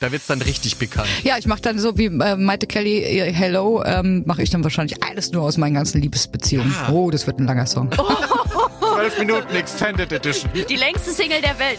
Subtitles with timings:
[0.00, 1.08] Da wird's dann richtig bekannt.
[1.22, 4.64] Ja, ich mache dann so wie äh, Maite Kelly, äh, Hello, ähm, mache ich dann
[4.64, 6.74] wahrscheinlich alles nur aus meinen ganzen Liebesbeziehungen.
[6.74, 6.90] Ah.
[6.90, 7.90] Oh, das wird ein langer Song.
[8.80, 10.50] 12 Minuten Extended Edition.
[10.68, 11.78] Die längste Single der Welt.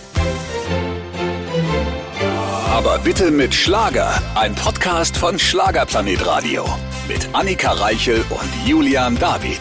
[2.72, 4.22] Aber bitte mit Schlager.
[4.36, 6.66] Ein Podcast von Schlagerplanet Radio.
[7.08, 9.60] Mit Annika Reichel und Julian David.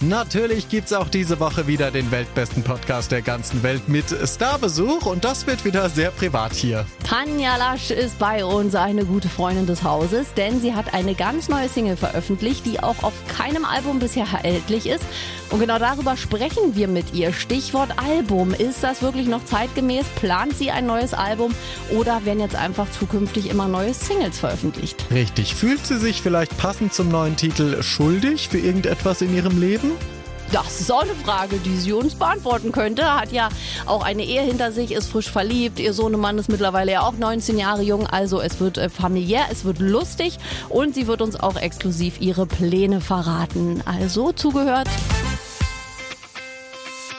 [0.00, 5.24] Natürlich gibt's auch diese Woche wieder den weltbesten Podcast der ganzen Welt mit Starbesuch und
[5.24, 6.86] das wird wieder sehr privat hier.
[7.02, 11.48] Tanja Lasch ist bei uns, eine gute Freundin des Hauses, denn sie hat eine ganz
[11.48, 15.04] neue Single veröffentlicht, die auch auf keinem Album bisher erhältlich ist.
[15.50, 17.32] Und genau darüber sprechen wir mit ihr.
[17.32, 18.52] Stichwort Album.
[18.52, 20.06] Ist das wirklich noch zeitgemäß?
[20.16, 21.54] Plant sie ein neues Album
[21.90, 25.06] oder werden jetzt einfach zukünftig immer neue Singles veröffentlicht?
[25.10, 25.54] Richtig.
[25.54, 29.87] Fühlt sie sich vielleicht passend zum neuen Titel schuldig für irgendetwas in ihrem Leben?
[30.52, 33.14] Das ist auch eine Frage, die sie uns beantworten könnte.
[33.14, 33.50] Hat ja
[33.84, 35.78] auch eine Ehe hinter sich, ist frisch verliebt.
[35.78, 38.06] Ihr Sohnemann ist mittlerweile ja auch 19 Jahre jung.
[38.06, 40.38] Also es wird äh, familiär, es wird lustig
[40.70, 43.82] und sie wird uns auch exklusiv ihre Pläne verraten.
[43.84, 44.88] Also zugehört.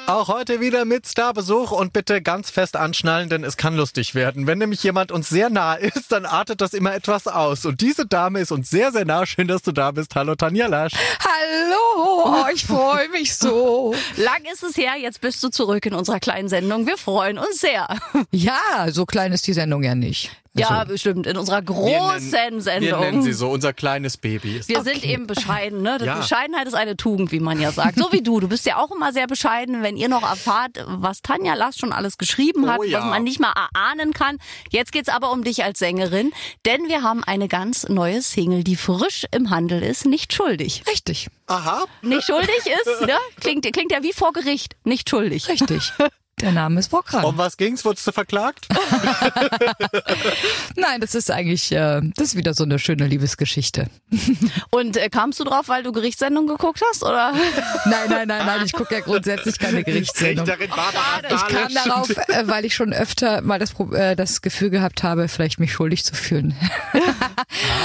[0.10, 4.48] Auch heute wieder mit Starbesuch und bitte ganz fest anschnallen, denn es kann lustig werden.
[4.48, 7.64] Wenn nämlich jemand uns sehr nah ist, dann artet das immer etwas aus.
[7.64, 9.28] Und diese Dame ist uns sehr, sehr nah.
[9.28, 10.16] Schön, dass du da bist.
[10.16, 10.94] Hallo Tanja Lasch.
[11.20, 13.94] Hallo, oh, ich freue mich so.
[14.16, 16.88] Lang ist es her, jetzt bist du zurück in unserer kleinen Sendung.
[16.88, 17.88] Wir freuen uns sehr.
[18.32, 20.32] Ja, so klein ist die Sendung ja nicht.
[20.54, 21.28] Ja, bestimmt.
[21.28, 22.90] In unserer großen wir nennen, Sendung.
[22.90, 24.62] Wir nennen sie so, unser kleines Baby.
[24.66, 25.98] Wir sind eben bescheiden, ne?
[26.10, 26.16] Ja.
[26.16, 27.98] Bescheidenheit ist eine Tugend, wie man ja sagt.
[27.98, 28.40] So wie du.
[28.40, 31.92] Du bist ja auch immer sehr bescheiden, wenn ihr noch erfahrt, was Tanja Lass schon
[31.94, 33.00] alles geschrieben hat, Oh ja.
[33.00, 34.38] was man nicht mal erahnen kann.
[34.72, 36.32] Jetzt geht's aber um dich als Sängerin,
[36.66, 40.84] denn wir haben eine ganz neue Single, die frisch im Handel ist, nicht schuldig.
[40.90, 41.86] Richtig, Aha.
[42.02, 43.18] Nicht schuldig ist, ne?
[43.42, 44.76] Klingt, klingt ja wie vor Gericht.
[44.84, 45.48] Nicht schuldig.
[45.50, 45.92] richtig.
[46.42, 47.26] Der Name ist Bokran.
[47.26, 47.84] Um was ging's?
[47.84, 48.68] Wurdest du verklagt?
[50.76, 53.88] Nein, das ist eigentlich, äh, das ist wieder so eine schöne Liebesgeschichte.
[54.70, 57.34] Und äh, kamst du drauf, weil du Gerichtssendung geguckt hast, oder?
[57.86, 60.48] Nein, nein, nein, nein, ich gucke ja grundsätzlich keine Gerichtssendung.
[60.48, 64.70] Richterin Barbara Ich kam darauf, äh, weil ich schon öfter mal das, äh, das Gefühl
[64.70, 66.56] gehabt habe, vielleicht mich schuldig zu fühlen.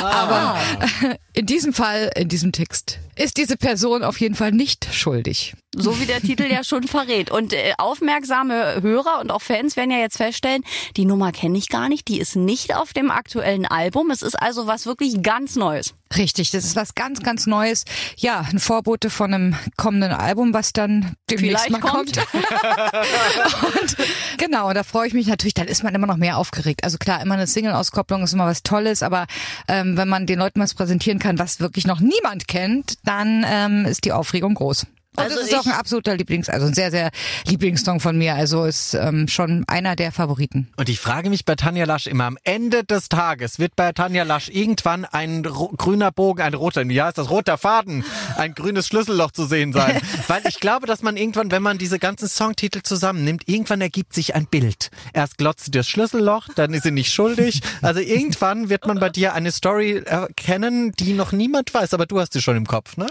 [0.02, 0.58] Aber
[1.02, 5.54] äh, in diesem Fall, in diesem Text, ist diese Person auf jeden Fall nicht schuldig.
[5.74, 7.30] So wie der Titel ja schon verrät.
[7.30, 10.62] Und äh, aufmerksame Hörer und auch Fans werden ja jetzt feststellen,
[10.96, 14.10] die Nummer kenne ich gar nicht, die ist nicht auf dem aktuellen Album.
[14.10, 15.94] Es ist also was wirklich ganz Neues.
[16.16, 17.84] Richtig, das ist was ganz, ganz Neues.
[18.16, 22.16] Ja, ein Vorbote von einem kommenden Album, was dann demnächst Vielleicht mal kommt.
[22.16, 22.44] kommt.
[23.80, 23.96] und
[24.38, 26.84] genau, da freue ich mich natürlich, dann ist man immer noch mehr aufgeregt.
[26.84, 29.26] Also klar, immer eine Single-Auskopplung ist immer was Tolles, aber
[29.68, 33.86] ähm, wenn man den Leuten was präsentieren kann, was wirklich noch niemand kennt, dann ähm,
[33.86, 34.86] ist die Aufregung groß.
[35.16, 37.10] Und Also es ist auch ein absoluter Lieblings-, also ein sehr, sehr
[37.46, 38.34] Lieblingssong von mir.
[38.34, 40.68] Also ist ähm, schon einer der Favoriten.
[40.76, 44.24] Und ich frage mich bei Tanja Lasch immer, am Ende des Tages wird bei Tanja
[44.24, 48.04] Lasch irgendwann ein grüner Bogen, ein roter, ja, ist das roter Faden,
[48.36, 50.00] ein grünes Schlüsselloch zu sehen sein.
[50.28, 54.34] Weil ich glaube, dass man irgendwann, wenn man diese ganzen Songtitel zusammennimmt, irgendwann ergibt sich
[54.34, 54.90] ein Bild.
[55.12, 57.60] Erst glotzt sie das Schlüsselloch, dann ist sie nicht schuldig.
[57.82, 62.20] Also irgendwann wird man bei dir eine Story erkennen, die noch niemand weiß, aber du
[62.20, 63.06] hast sie schon im Kopf, ne?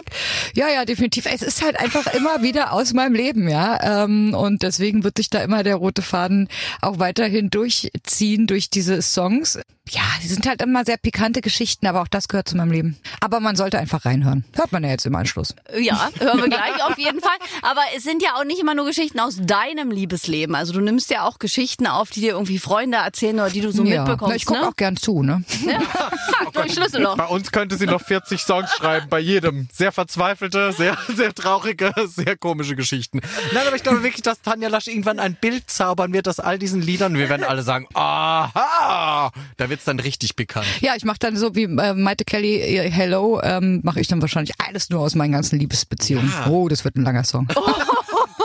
[0.54, 1.26] Ja, ja, definitiv.
[1.26, 4.04] Es ist halt einfach immer wieder aus meinem Leben, ja.
[4.04, 6.48] Ähm, und deswegen wird sich da immer der rote Faden
[6.82, 9.60] auch weiterhin durchziehen durch diese Songs.
[9.90, 12.98] Ja, die sind halt immer sehr pikante Geschichten, aber auch das gehört zu meinem Leben.
[13.20, 14.46] Aber man sollte einfach reinhören.
[14.56, 15.56] Hört man ja jetzt im Anschluss.
[15.78, 17.36] Ja, hören wir gleich auf jeden Fall.
[17.62, 20.56] Aber es sind ja auch nicht immer nur Geschichten aus deinem Liebesleben.
[20.56, 23.72] Also du nimmst ja auch Geschichten auf, die dir irgendwie Freunde erzählen oder die du
[23.72, 24.04] so ja.
[24.04, 24.30] mitbekommst.
[24.30, 24.68] Na, ich gucke ne?
[24.70, 25.44] auch gern zu, ne?
[25.68, 26.12] Ha,
[26.54, 27.18] durch Schlüsselloch.
[27.18, 29.68] Bei uns könnte sie noch 40 Songs schreiben, bei jedem.
[29.74, 33.22] Sehr verzweifelte, sehr, sehr traurige, sehr komische Geschichten.
[33.54, 36.60] Nein, aber ich glaube wirklich, dass Tanja Lasch irgendwann ein Bild zaubern wird aus all
[36.60, 37.16] diesen Liedern.
[37.16, 40.68] Wir werden alle sagen, aha, da wird's dann richtig bekannt.
[40.82, 44.22] Ja, ich mache dann so wie äh, Maite Kelly, äh, Hello, ähm, mache ich dann
[44.22, 46.32] wahrscheinlich alles nur aus meinen ganzen Liebesbeziehungen.
[46.32, 46.48] Ja.
[46.50, 47.48] Oh, das wird ein langer Song.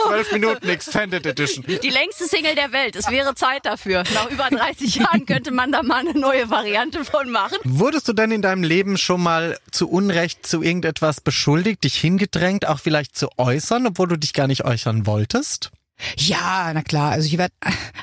[0.09, 1.63] 12 Minuten Extended Edition.
[1.67, 2.95] Die längste Single der Welt.
[2.95, 4.03] Es wäre Zeit dafür.
[4.13, 7.57] Nach über 30 Jahren könnte man da mal eine neue Variante von machen.
[7.63, 12.67] Wurdest du denn in deinem Leben schon mal zu Unrecht zu irgendetwas beschuldigt, dich hingedrängt,
[12.67, 15.71] auch vielleicht zu äußern, obwohl du dich gar nicht äußern wolltest?
[16.17, 17.11] Ja, na klar.
[17.11, 17.53] Also ich werde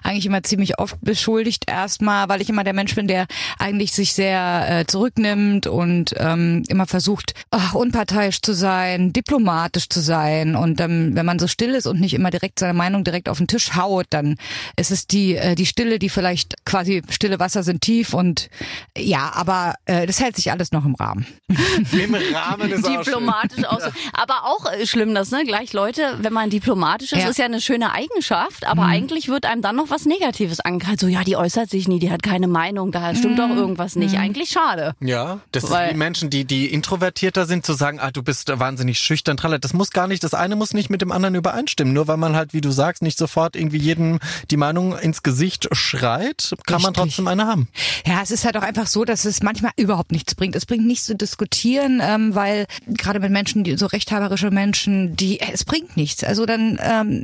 [0.03, 3.27] eigentlich immer ziemlich oft beschuldigt erstmal, weil ich immer der Mensch bin, der
[3.59, 10.01] eigentlich sich sehr äh, zurücknimmt und ähm, immer versucht, ach, unparteiisch zu sein, diplomatisch zu
[10.01, 10.57] sein.
[10.57, 13.39] Und ähm, wenn man so still ist und nicht immer direkt seine Meinung direkt auf
[13.39, 14.37] den Tisch haut, dann
[14.77, 18.49] ist es die äh, die Stille, die vielleicht quasi stille Wasser sind tief und
[18.97, 21.27] ja, aber äh, das hält sich alles noch im Rahmen.
[21.93, 23.83] Im Rahmen des Diplomatisch aus.
[24.13, 25.45] Aber auch äh, schlimm das, ne?
[25.47, 27.29] Gleich Leute, wenn man diplomatisch ist, Ja.
[27.29, 31.01] ist ja eine schöne schöne Eigenschaft, aber eigentlich wird einem dann noch was Negatives angekreidet.
[31.01, 34.17] So, ja, die äußert sich nie, die hat keine Meinung, da stimmt doch irgendwas nicht.
[34.17, 34.95] Eigentlich schade.
[35.01, 38.51] Ja, das Weil- ist wie Menschen, die, die introvertierter sind, zu sagen, ah, du bist
[38.59, 39.59] wahnsinnig schüchtern, tralala.
[39.59, 41.93] Das muss gar nicht, das eine muss nicht mit dem anderen übereinstimmen.
[41.93, 44.19] Nur weil man halt, wie du sagst, nicht sofort irgendwie jedem
[44.51, 47.03] die Meinung ins Gesicht schreit, kann man Richtig.
[47.15, 47.69] trotzdem eine haben.
[48.07, 50.57] Ja, es ist halt auch einfach so, dass es manchmal überhaupt nichts bringt.
[50.57, 55.41] Es bringt nichts zu diskutieren, ähm, weil gerade mit Menschen, die so rechthaberische Menschen, die
[55.41, 56.25] es bringt nichts.
[56.25, 57.23] Also dann ähm,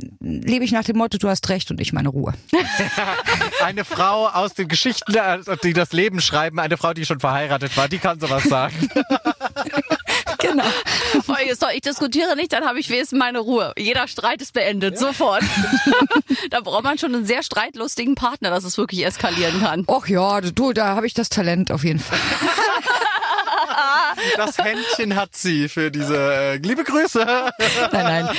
[0.53, 2.33] lebe ich nach dem Motto, du hast recht und ich meine Ruhe.
[3.63, 7.75] Eine Frau aus den Geschichten, äh, die das Leben schreiben, eine Frau, die schon verheiratet
[7.75, 8.89] war, die kann sowas sagen.
[10.39, 10.65] Genau.
[11.59, 13.71] Doch, ich diskutiere nicht, dann habe ich wenigstens meine Ruhe.
[13.77, 15.41] Jeder Streit ist beendet, sofort.
[16.49, 19.85] da braucht man schon einen sehr streitlustigen Partner, dass es wirklich eskalieren kann.
[19.87, 22.19] Och ja, du, da habe ich das Talent auf jeden Fall.
[24.37, 27.25] Das Händchen hat sie für diese äh, liebe Grüße.
[27.91, 28.29] Nein, nein.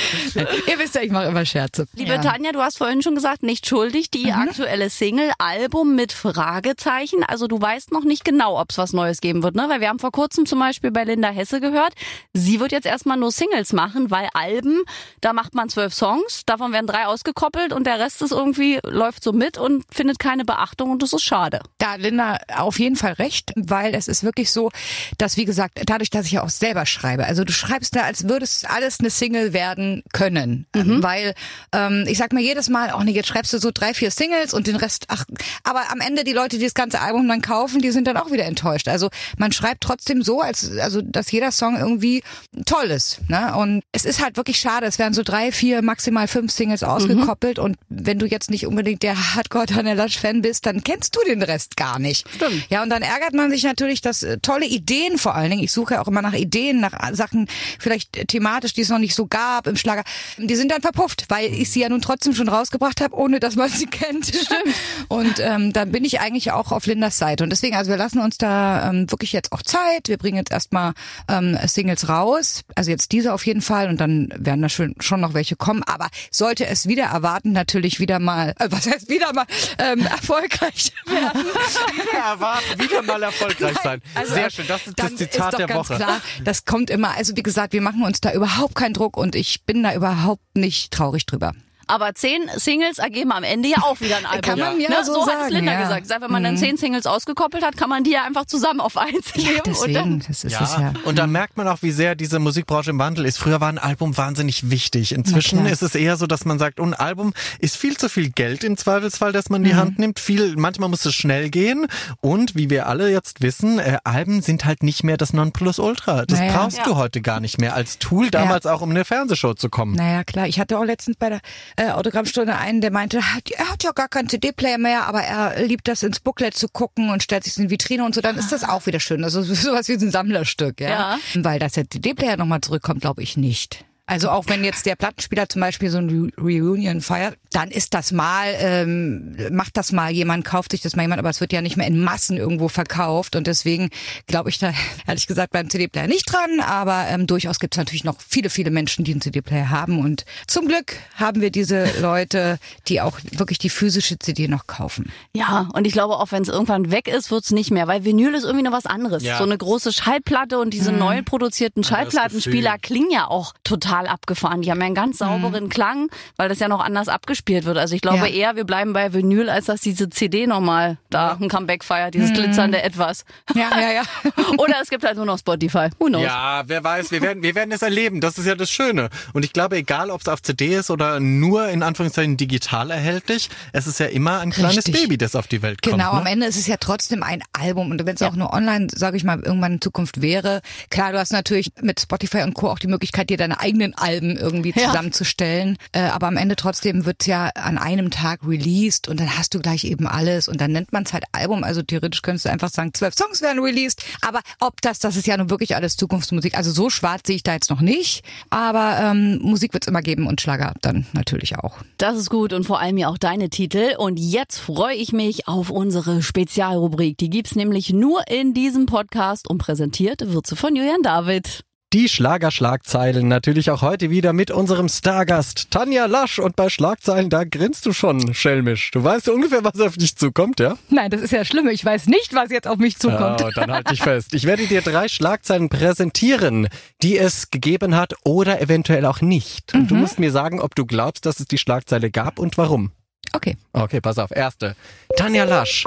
[0.67, 1.87] Ihr wisst ja, ich mache immer Scherze.
[1.95, 2.21] Liebe ja.
[2.21, 7.23] Tanja, du hast vorhin schon gesagt, nicht schuldig, die aktuelle Single, Album mit Fragezeichen.
[7.23, 9.65] Also du weißt noch nicht genau, ob es was Neues geben wird, ne?
[9.69, 11.93] Weil wir haben vor kurzem zum Beispiel bei Linda Hesse gehört,
[12.33, 14.83] sie wird jetzt erstmal nur Singles machen, weil Alben,
[15.21, 19.23] da macht man zwölf Songs, davon werden drei ausgekoppelt und der Rest ist irgendwie, läuft
[19.23, 21.61] so mit und findet keine Beachtung und das ist schade.
[21.77, 24.71] Da hat Linda auf jeden Fall recht, weil es ist wirklich so,
[25.17, 28.27] dass wie gesagt, dadurch, dass ich ja auch selber schreibe, also du schreibst da, als
[28.27, 31.03] würdest alles eine Single werden können, Mhm.
[31.03, 31.33] weil
[31.71, 34.53] ähm, ich sag mir jedes Mal, oh nee, jetzt schreibst du so drei, vier Singles
[34.53, 35.25] und den Rest, ach,
[35.63, 38.31] aber am Ende die Leute, die das ganze Album dann kaufen, die sind dann auch
[38.31, 38.87] wieder enttäuscht.
[38.87, 42.23] Also man schreibt trotzdem so, als also dass jeder Song irgendwie
[42.65, 43.55] toll ist, ne?
[43.55, 44.85] Und es ist halt wirklich schade.
[44.85, 49.03] Es werden so drei, vier, maximal fünf Singles ausgekoppelt und wenn du jetzt nicht unbedingt
[49.03, 52.27] der Hardcore Lasch Fan bist, dann kennst du den Rest gar nicht.
[52.35, 52.65] Stimmt.
[52.69, 55.71] Ja, und dann ärgert man sich natürlich, dass äh, tolle Ideen vor allen Dingen, ich
[55.71, 57.47] suche ja auch immer nach Ideen, nach Sachen
[57.79, 60.03] vielleicht thematisch, die es noch nicht so gab im Schlager,
[60.37, 63.55] die sind dann verpufft, weil ich sie ja nun trotzdem schon rausgebracht habe, ohne dass
[63.55, 64.27] man sie kennt.
[64.27, 64.75] Stimmt.
[65.07, 67.43] Und ähm, dann bin ich eigentlich auch auf Lindas Seite.
[67.43, 70.07] Und deswegen, also wir lassen uns da ähm, wirklich jetzt auch Zeit.
[70.07, 70.93] Wir bringen jetzt erstmal
[71.27, 72.63] ähm, Singles raus.
[72.75, 75.83] Also jetzt diese auf jeden Fall und dann werden da schon, schon noch welche kommen.
[75.83, 79.45] Aber sollte es wieder erwarten, natürlich wieder mal, äh, was heißt wieder mal,
[79.77, 81.45] ähm, erfolgreich werden.
[82.13, 84.01] Erwarten, wieder mal erfolgreich sein.
[84.13, 85.17] Also, Sehr schön, das ist das dann
[85.51, 85.97] Zitat ist doch ganz Woche.
[85.97, 87.15] Klar, das kommt immer.
[87.15, 90.43] Also wie gesagt, wir machen uns da überhaupt keinen Druck und ich bin da überhaupt
[90.55, 91.53] nicht traurig drüber.
[91.87, 94.41] Aber zehn Singles ergeben am Ende ja auch wieder ein Album.
[94.41, 94.97] Kann man ja ne?
[95.05, 95.77] so so hat es sagen, Linda ja.
[95.79, 95.83] Mhm.
[95.83, 96.07] gesagt.
[96.07, 98.97] Sagt, wenn man dann zehn Singles ausgekoppelt hat, kann man die ja einfach zusammen auf
[98.97, 99.57] eins Ja, nehmen.
[99.57, 100.93] und deswegen, dann das ist es ja.
[101.05, 103.37] und da merkt man auch, wie sehr diese Musikbranche im Wandel ist.
[103.37, 105.11] Früher war ein Album wahnsinnig wichtig.
[105.11, 108.63] Inzwischen ist es eher so, dass man sagt, ein Album ist viel zu viel Geld
[108.63, 109.79] im Zweifelsfall, dass man in die Mhm.
[109.79, 110.19] Hand nimmt.
[110.19, 111.87] Viel, manchmal muss es schnell gehen.
[112.21, 116.25] Und wie wir alle jetzt wissen, äh, Alben sind halt nicht mehr das Nonplusultra.
[116.25, 116.53] Das Naja.
[116.57, 119.69] brauchst du heute gar nicht mehr als Tool, damals auch um in eine Fernsehshow zu
[119.69, 119.93] kommen.
[119.95, 120.47] Naja, klar.
[120.47, 121.39] Ich hatte auch letztens bei der
[121.75, 125.87] äh, Autogrammstunde einen, der meinte, er hat ja gar keinen CD-Player mehr, aber er liebt
[125.87, 128.21] das ins Booklet zu gucken und stellt sich in die Vitrine und so.
[128.21, 129.23] Dann ist das auch wieder schön.
[129.23, 130.89] Also sowas wie ein Sammlerstück, ja.
[130.89, 131.19] Ja.
[131.35, 133.85] Weil dass der CD-Player nochmal zurückkommt, glaube ich nicht.
[134.07, 137.93] Also auch wenn jetzt der Plattenspieler zum Beispiel so ein Re Reunion feiert, dann ist
[137.93, 141.53] das mal, ähm, macht das mal jemand, kauft sich das mal jemand, aber es wird
[141.53, 143.91] ja nicht mehr in Massen irgendwo verkauft und deswegen
[144.27, 144.73] glaube ich da
[145.07, 148.71] ehrlich gesagt beim CD-Player nicht dran, aber ähm, durchaus gibt es natürlich noch viele, viele
[148.71, 152.59] Menschen, die einen CD-Player haben und zum Glück haben wir diese Leute,
[152.89, 155.09] die auch wirklich die physische CD noch kaufen.
[155.33, 158.35] Ja, und ich glaube, auch wenn es irgendwann weg ist, wird's nicht mehr, weil Vinyl
[158.35, 159.23] ist irgendwie noch was anderes.
[159.23, 159.37] Ja.
[159.37, 164.61] So eine große Schallplatte und diese neu produzierten Schallplattenspieler klingen ja auch total abgefahren.
[164.61, 167.77] Die haben ja einen ganz sauberen Klang, weil das ja noch anders abgespielt wird.
[167.77, 168.25] Also ich glaube Ja.
[168.27, 172.33] eher, wir bleiben bei Vinyl, als dass diese CD nochmal da ein Comeback feiert, dieses
[172.33, 173.23] glitzernde Etwas.
[173.53, 174.01] Ja, ja, ja.
[174.57, 175.89] Oder es gibt halt nur noch Spotify.
[175.99, 176.23] Who knows?
[176.23, 178.19] Ja, wer weiß, wir werden, wir werden es erleben.
[178.21, 179.09] Das ist ja das Schöne.
[179.33, 183.49] Und ich glaube, egal ob es auf CD ist oder nur in Anführungszeichen digital erhältlich,
[183.73, 184.95] es ist ja immer ein kleines Richtig.
[184.95, 185.95] Baby, das auf die Welt kommt.
[185.97, 186.19] Genau, ne?
[186.21, 189.17] am Ende ist es ja trotzdem ein Album und wenn es auch nur online, sage
[189.17, 192.69] ich mal, irgendwann in Zukunft wäre, klar, du hast natürlich mit Spotify und Co.
[192.69, 194.87] auch die Möglichkeit, dir deine eigenen Alben irgendwie Ja.
[194.87, 199.53] zusammenzustellen, äh, aber am Ende trotzdem wird's ja an einem Tag released und dann hast
[199.53, 202.49] du gleich eben alles und dann nennt man es halt Album, also theoretisch könntest du
[202.49, 205.97] einfach sagen, zwölf Songs werden released, aber ob das, das ist ja nun wirklich alles
[205.97, 210.01] Zukunftsmusik, also so schwarz sehe ich da jetzt noch nicht, aber ähm, Musik wird's immer
[210.01, 211.79] geben und Schlager dann natürlich auch.
[211.97, 213.95] Das ist gut und vor allem ja auch deine Titel.
[213.97, 217.17] Und jetzt freue ich mich auf unsere Spezialrubrik.
[217.17, 221.63] Die gibt's nämlich nur in diesem Podcast und präsentiert wird sie von Julian David.
[221.95, 226.39] Die Schlagerschlagzeilen natürlich auch heute wieder mit unserem Stargast Tanja Lasch.
[226.39, 228.91] Und bei Schlagzeilen, da grinst du schon schelmisch.
[228.91, 230.77] Du weißt ungefähr, was auf dich zukommt, ja?
[230.89, 231.69] Nein, das ist ja schlimm.
[231.69, 233.41] Ich weiß nicht, was jetzt auf mich zukommt.
[233.41, 234.33] Oh, dann halt dich fest.
[234.33, 236.67] Ich werde dir drei Schlagzeilen präsentieren,
[237.01, 239.73] die es gegeben hat oder eventuell auch nicht.
[239.73, 242.91] Und du musst mir sagen, ob du glaubst, dass es die Schlagzeile gab und warum.
[243.35, 243.57] Okay.
[243.73, 244.31] Okay, pass auf.
[244.31, 244.77] Erste.
[245.17, 245.83] Tanja Lasch.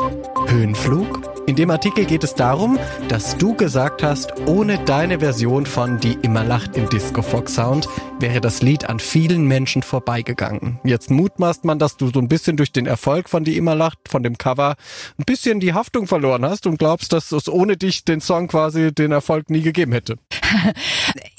[0.48, 1.22] Höhenflug.
[1.46, 2.78] In dem Artikel geht es darum,
[3.08, 7.88] dass du gesagt hast, ohne deine Version von Die immer lacht im Disco Fox Sound
[8.20, 10.78] wäre das Lied an vielen Menschen vorbeigegangen.
[10.84, 13.98] Jetzt mutmaßt man, dass du so ein bisschen durch den Erfolg von Die immer lacht,
[14.10, 14.76] von dem Cover,
[15.18, 18.92] ein bisschen die Haftung verloren hast und glaubst, dass es ohne dich den Song quasi
[18.92, 20.18] den Erfolg nie gegeben hätte.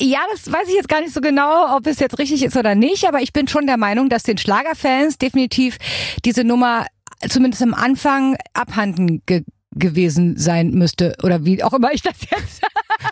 [0.02, 2.74] Ja, das weiß ich jetzt gar nicht so genau, ob es jetzt richtig ist oder
[2.74, 5.78] nicht, aber ich bin schon der Meinung, dass den Schlagerfans definitiv
[6.26, 6.86] diese Nummer
[7.28, 12.62] zumindest am Anfang abhanden ge gewesen sein müsste oder wie auch immer ich das jetzt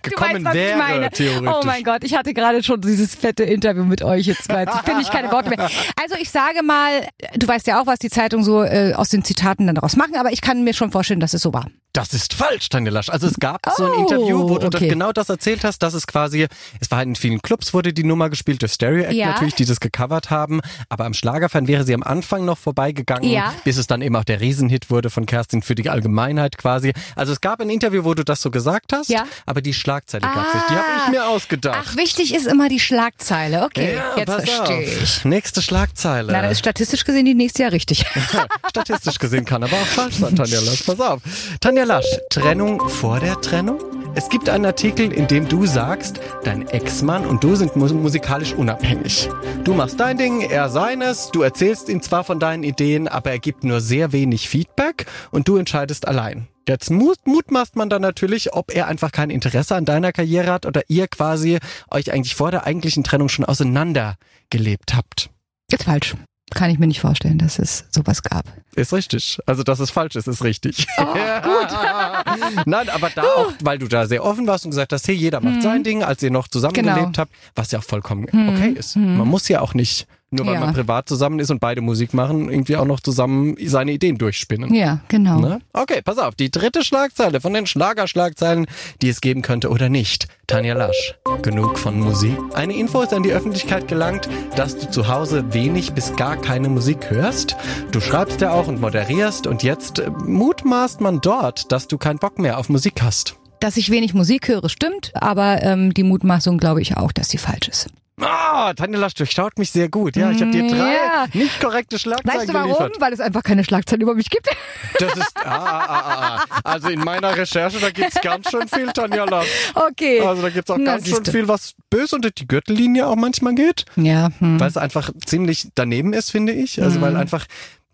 [0.02, 1.10] Gekommen du weißt, was wäre, ich meine.
[1.12, 1.54] theoretisch.
[1.54, 5.02] Oh mein Gott, ich hatte gerade schon dieses fette Interview mit euch jetzt ich finde
[5.02, 5.70] ich keine Worte mehr.
[6.02, 9.24] Also ich sage mal, du weißt ja auch, was die Zeitung so äh, aus den
[9.24, 11.68] Zitaten dann daraus machen, aber ich kann mir schon vorstellen, dass es so war.
[11.98, 13.10] Das ist falsch, Tanja Lasch.
[13.10, 14.88] Also es gab so ein Oh, Interview, wo du das okay.
[14.90, 16.46] genau das erzählt hast, dass es quasi,
[16.80, 19.32] es war in vielen Clubs, wurde die Nummer gespielt durch Stereo Act Ja.
[19.32, 23.52] natürlich, die das gecovert haben, aber am Schlagerfan wäre sie am Anfang noch vorbeigegangen, Ja.
[23.64, 26.94] bis es dann eben auch der Riesenhit wurde von Kerstin für die Allgemeinheit quasi.
[27.16, 29.26] Also es gab ein Interview, wo du das so gesagt hast, Ja.
[29.48, 30.70] aber die Schlagzeile gab's nicht.
[30.70, 31.84] Die habe ich mir ausgedacht.
[31.84, 33.64] Ach, wichtig ist immer die Schlagzeile.
[33.64, 35.26] Okay, ja, jetzt verstehe ich.
[35.26, 36.32] Nächste Schlagzeile.
[36.32, 38.06] Na, dann ist statistisch gesehen die nächste Jahr richtig.
[38.70, 40.84] Statistisch gesehen kann aber auch falsch sein, Tanja Lasch.
[40.84, 41.22] Pass auf.
[41.60, 43.80] Tanja Lasch, Trennung vor der Trennung?
[44.14, 48.52] Es gibt einen Artikel, in dem du sagst, dein Ex-Mann und du sind mus musikalisch
[48.52, 49.30] unabhängig.
[49.64, 53.40] Du machst dein Ding, er seines, du erzählst ihm zwar von deinen Ideen, aber er
[53.40, 56.50] gibt nur sehr wenig Feedback und du entscheidest allein.
[56.68, 60.66] Jetzt mut mutmaßt man dann natürlich, ob er einfach kein Interesse an deiner Karriere hat
[60.66, 64.18] oder ihr quasi euch eigentlich vor der eigentlichen Trennung schon auseinander
[64.50, 65.30] gelebt habt.
[65.72, 66.16] Jetzt falsch.
[66.54, 68.46] Kann ich mir nicht vorstellen, dass es sowas gab.
[68.76, 69.38] Ist richtig.
[69.46, 70.88] Also, dass es falsch ist, ist richtig.
[70.98, 71.04] Oh,
[72.66, 75.42] Nein, aber da auch, weil du da sehr offen warst und gesagt hast, hey, jeder
[75.42, 77.18] macht sein Ding, als ihr noch zusammengelebt Genau.
[77.18, 78.96] habt, was ja auch vollkommen okay ist.
[78.96, 80.60] Man muss ja auch nicht, nur weil Ja.
[80.60, 84.74] man privat zusammen ist und beide Musik machen, irgendwie auch noch zusammen seine Ideen durchspinnen.
[84.74, 85.40] Ja, genau.
[85.40, 85.60] Ne?
[85.74, 88.68] Okay, pass auf, die dritte Schlagzeile von den Schlagerschlagzeilen,
[89.02, 90.28] die es geben könnte oder nicht.
[90.48, 91.16] Tanja Lasch.
[91.42, 92.38] Genug von Musik.
[92.54, 96.70] Eine Info ist an die Öffentlichkeit gelangt, dass du zu Hause wenig bis gar keine
[96.70, 97.56] Musik hörst.
[97.92, 102.20] Du schreibst ja auch und moderierst und jetzt äh, mutmaßt man dort, dass du keinen
[102.20, 103.36] Bock mehr auf Musik hast.
[103.60, 107.38] Dass ich wenig Musik höre, stimmt, aber ähm, die Mutmaßung glaube ich auch, dass sie
[107.40, 107.88] falsch ist.
[108.20, 110.16] Ah, Tanja Lasch durchschaut mich sehr gut.
[110.16, 111.26] Ja, ich habe dir drei Ja.
[111.34, 112.68] nicht korrekte Schlagzeilen Weißt du warum?
[112.70, 112.96] geliefert.
[113.00, 114.48] Weil es einfach keine Schlagzeilen über mich gibt.
[115.00, 116.60] Das ist, ah, ah, ah, ah.
[116.64, 119.46] Also in meiner Recherche, da gibt's ganz schön viel, Tanja Lasch.
[119.76, 120.22] Okay.
[120.22, 121.32] Also da gibt's auch Na, ganz schön siehste.
[121.32, 124.60] viel, was böse unter die Gürtellinie auch manchmal geht, Ja, hm.
[124.60, 126.82] weil es einfach ziemlich daneben ist, finde ich.
[126.82, 127.46] Also weil einfach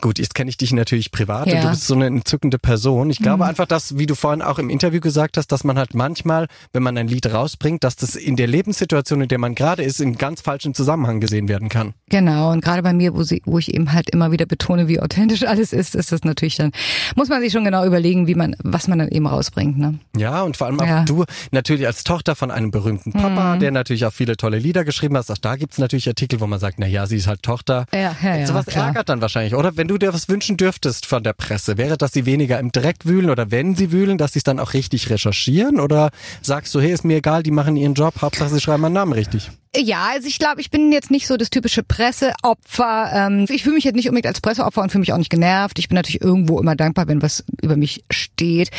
[0.04, 1.62] Gut, jetzt kenne ich dich natürlich privat und Ja.
[1.62, 3.10] du bist so eine entzückende Person.
[3.10, 5.94] Ich glaube einfach, dass, wie du vorhin auch im Interview gesagt hast, dass man halt
[5.94, 9.82] manchmal, wenn man ein Lied rausbringt, dass das in der Lebenssituation, in der man gerade
[9.82, 11.94] ist, in ganz falschem Zusammenhang gesehen werden kann.
[12.10, 15.00] Genau, und gerade bei mir, wo, sie, wo ich eben halt immer wieder betone, wie
[15.00, 16.74] authentisch alles ist, ist das natürlich dann,
[17.16, 19.78] muss man sich schon genau überlegen, wie man, was man dann eben rausbringt.
[19.80, 20.00] Ne?
[20.18, 21.02] Ja, und vor allem auch Ja.
[21.04, 21.06] Mhm.
[21.06, 25.16] du natürlich als Tochter von einem berühmten Papa, der natürlich auch viele tolle Lieder geschrieben
[25.16, 25.32] hast.
[25.32, 27.86] Auch da gibt's natürlich Artikel, wo man sagt, na ja, sie ist halt Tochter.
[27.94, 28.88] Ja, ja, ja, Sowas klar.
[28.88, 29.78] ärgert dann wahrscheinlich, oder?
[29.78, 33.06] Wenn du dir was wünschen dürftest von der Presse, wäre, dass sie weniger im Dreck
[33.06, 35.80] wühlen oder wenn sie wühlen, dass sie es dann auch richtig recherchieren?
[35.80, 38.94] Oder sagst du, hey, ist mir egal, die machen ihren Job, Hauptsache sie schreiben meinen
[38.94, 39.52] Namen richtig?
[39.76, 43.10] Ja, also ich glaube, ich bin jetzt nicht so das typische Presseopfer.
[43.12, 45.80] Ähm, ich fühle mich jetzt nicht unbedingt als Presseopfer und fühle mich auch nicht genervt.
[45.80, 48.70] Ich bin natürlich irgendwo immer dankbar, wenn was über mich steht.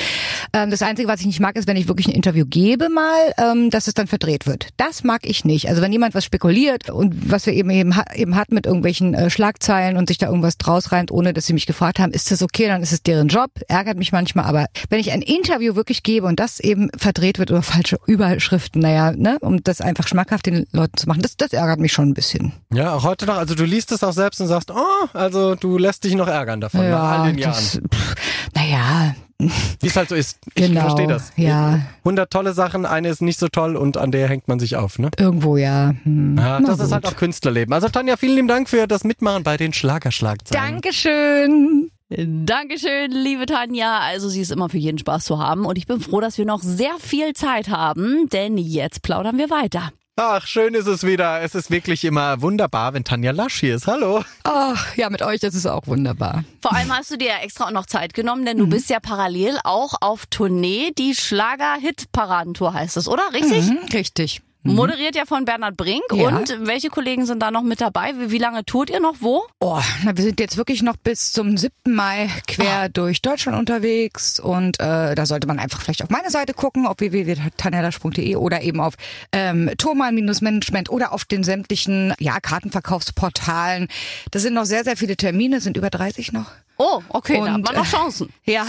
[0.52, 3.34] Ähm, das Einzige, was ich nicht mag, ist, wenn ich wirklich ein Interview gebe mal,
[3.38, 4.68] ähm, dass es dann verdreht wird.
[4.76, 5.68] Das mag ich nicht.
[5.68, 9.96] Also wenn jemand was spekuliert und was wir eben eben hatten mit irgendwelchen äh, Schlagzeilen
[9.96, 12.68] und sich da irgendwas draus reimt, ohne dass sie mich gefragt haben, ist das okay,
[12.68, 13.50] dann ist es deren Job.
[13.68, 17.50] Ärgert mich manchmal, aber wenn ich ein Interview wirklich gebe und das eben verdreht wird
[17.50, 21.52] oder falsche Überschriften, naja, ne, um das einfach schmackhaft den Leuten zu machen, das, das
[21.52, 22.52] ärgert mich schon ein bisschen.
[22.72, 23.36] Ja, auch heute noch.
[23.36, 26.60] Also du liest es auch selbst und sagst, oh, also du lässt dich noch ärgern
[26.60, 27.54] davon nach all den Jahren.
[27.54, 28.14] das, pff,
[28.54, 30.38] naja, Wie es halt so ist.
[30.54, 31.32] Ich Genau, verstehe das.
[31.36, 31.80] ja.
[31.98, 34.98] 100 tolle Sachen, eine ist nicht so toll und an der hängt man sich auf,
[34.98, 35.10] ne?
[35.18, 35.92] irgendwo ja.
[36.04, 36.36] Hm.
[36.38, 37.12] Ja, das ist halt gut.
[37.12, 37.72] auch Künstlerleben.
[37.74, 40.72] Also Tanja, vielen lieben Dank für das Mitmachen bei den Schlagerschlagzeilen.
[40.74, 41.90] Dankeschön.
[42.10, 43.98] Dankeschön, liebe Tanja.
[43.98, 46.44] Also sie ist immer für jeden Spaß zu haben und ich bin froh, dass wir
[46.44, 49.90] noch sehr viel Zeit haben, denn jetzt plaudern wir weiter.
[50.16, 51.42] Ach, schön ist es wieder.
[51.42, 53.88] Es ist wirklich immer wunderbar, wenn Tanja Lasch hier ist.
[53.88, 54.22] Hallo.
[54.44, 56.44] Ach, ja, mit euch, das ist auch wunderbar.
[56.62, 59.00] Vor allem hast du dir ja extra auch noch Zeit genommen, denn du bist ja
[59.00, 60.92] parallel auch auf Tournee.
[60.96, 63.24] Die Schlager-Hit-Paradentour heißt es, oder?
[63.32, 63.64] Richtig?
[63.64, 64.40] Mhm, richtig.
[64.64, 66.02] Moderiert ja von Bernhard Brink.
[66.12, 66.28] Ja.
[66.28, 68.14] Und welche Kollegen sind da noch mit dabei?
[68.18, 69.44] Wie, wie lange tourt ihr noch wo?
[69.60, 71.72] Oh, na, wir sind jetzt wirklich noch bis zum 7.
[71.86, 76.54] Mai quer durch Deutschland unterwegs und äh, da sollte man einfach vielleicht auf meine Seite
[76.54, 78.94] gucken, auf www.tanelasch.de oder eben auf
[79.32, 83.88] ähm, Thurmann-Management oder auf den sämtlichen ja, Kartenverkaufsportalen.
[84.30, 86.50] Das sind noch sehr, sehr viele Termine, sind über 30 noch.
[86.76, 88.28] Oh, okay, da hat Und, man noch äh, Chancen.
[88.44, 88.66] Ja,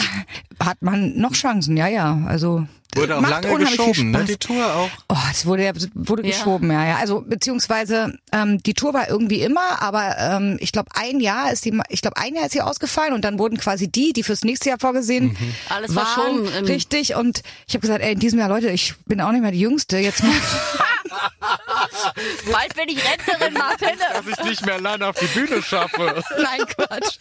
[0.63, 2.21] hat man noch Chancen, ja, ja.
[2.27, 4.23] Also Wurde auch macht lange geschoben, ne?
[4.23, 4.89] Die Tour auch.
[5.09, 6.29] Oh, es wurde, ja- wurde Ja.
[6.29, 6.95] geschoben, ja, ja.
[6.97, 11.65] Also beziehungsweise ähm, die Tour war irgendwie immer, aber ähm, ich glaube ein Jahr ist
[11.65, 14.43] die, ich glaube ein Jahr ist sie ausgefallen und dann wurden quasi die, die fürs
[14.45, 15.35] nächste Jahr vorgesehen
[15.67, 17.15] Alles waren, verschoben richtig.
[17.15, 19.59] Und ich habe gesagt, ey, in diesem Jahr, Leute, ich bin auch nicht mehr die
[19.59, 19.97] Jüngste.
[19.97, 20.31] Jetzt mal,
[22.51, 23.91] Bald bin ich Rentnerin, Martine.
[24.13, 26.23] Dass ich nicht mehr alleine auf die Bühne schaffe.
[26.37, 27.17] nein, Quatsch.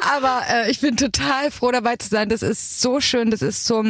[0.00, 2.28] aber äh, ich bin total froh dabei zu sein.
[2.28, 3.84] Das ist so schön, das ist so,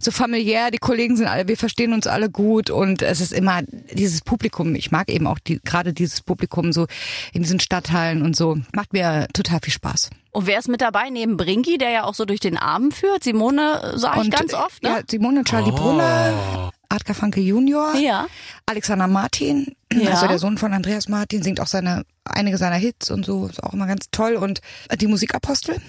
[0.00, 0.70] so familiär.
[0.70, 3.62] Die Kollegen sind alle, wir verstehen uns alle gut und es ist immer
[3.92, 4.74] dieses Publikum.
[4.74, 6.86] Ich mag eben auch die, gerade dieses Publikum so
[7.32, 8.58] in diesen Stadtteilen und so.
[8.72, 10.10] Macht mir total viel Spaß.
[10.32, 13.24] Und wer ist mit dabei neben Brinki, der ja auch so durch den Abend führt?
[13.24, 14.88] Simone sah ich ganz oft, ne?
[14.90, 18.26] Ja, Simone, Charlie Brunner, Artgar Franke Junior, Ja.
[18.66, 20.10] Alexander Martin, Ja.
[20.10, 23.62] also der Sohn von Andreas Martin, singt auch seine einige seiner Hits und so, ist
[23.62, 24.34] auch immer ganz toll.
[24.36, 24.60] Und
[25.00, 25.80] die Musikapostel,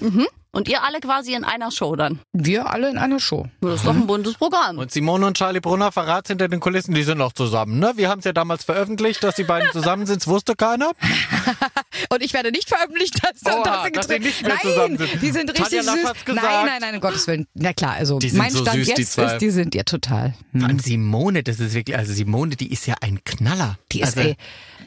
[0.54, 2.20] Und ihr alle quasi in einer Show dann.
[2.34, 3.46] wir alle in einer Show.
[3.62, 4.80] Das ist doch ein buntes Programm.
[4.80, 7.94] Und Simone und Charlie Brunner verrat hinter den Kulissen, die sind noch zusammen, ne?
[7.96, 10.92] Wir haben es ja damals veröffentlicht, dass die beiden zusammen sind, das wusste keiner.
[12.14, 14.98] Und ich werde nicht veröffentlicht, dass, Oha, dass sie dass getrennt- nicht mehr Nein, zusammen
[14.98, 15.22] sind.
[15.22, 15.86] Die sind richtig süß.
[16.28, 17.48] Nein, nein, nein, um Gottes Willen.
[17.54, 19.24] Na klar, also Die mein so Stand süß, die jetzt zwei.
[19.34, 20.34] ist, die sind ja total.
[20.52, 20.66] Hm.
[20.66, 23.78] Und Simone, das ist wirklich, also Simone, die ist ja ein Knaller.
[23.94, 24.36] Die ist, also, ey,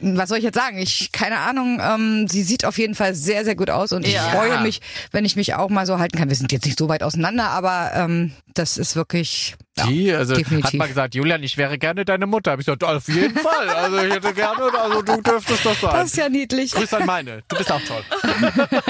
[0.01, 0.77] was soll ich jetzt sagen?
[0.77, 4.13] Ich, keine Ahnung, ähm, sie sieht auf jeden Fall sehr, sehr gut aus und ich
[4.13, 4.29] Ja.
[4.29, 6.29] freue mich, wenn ich mich auch mal so halten kann.
[6.29, 10.33] Wir sind jetzt nicht so weit auseinander, aber ähm, das ist wirklich, ja, Die, also
[10.33, 10.73] hat definitiv.
[10.77, 12.51] mal gesagt, Julian, ich wäre gerne deine Mutter.
[12.51, 13.69] Hab ich gesagt, auf jeden Fall.
[13.69, 15.89] Also ich hätte gerne, also du dürftest das sein.
[15.91, 16.71] Das ist ja niedlich.
[16.71, 17.43] Grüß an meine.
[17.47, 18.03] Du bist auch toll.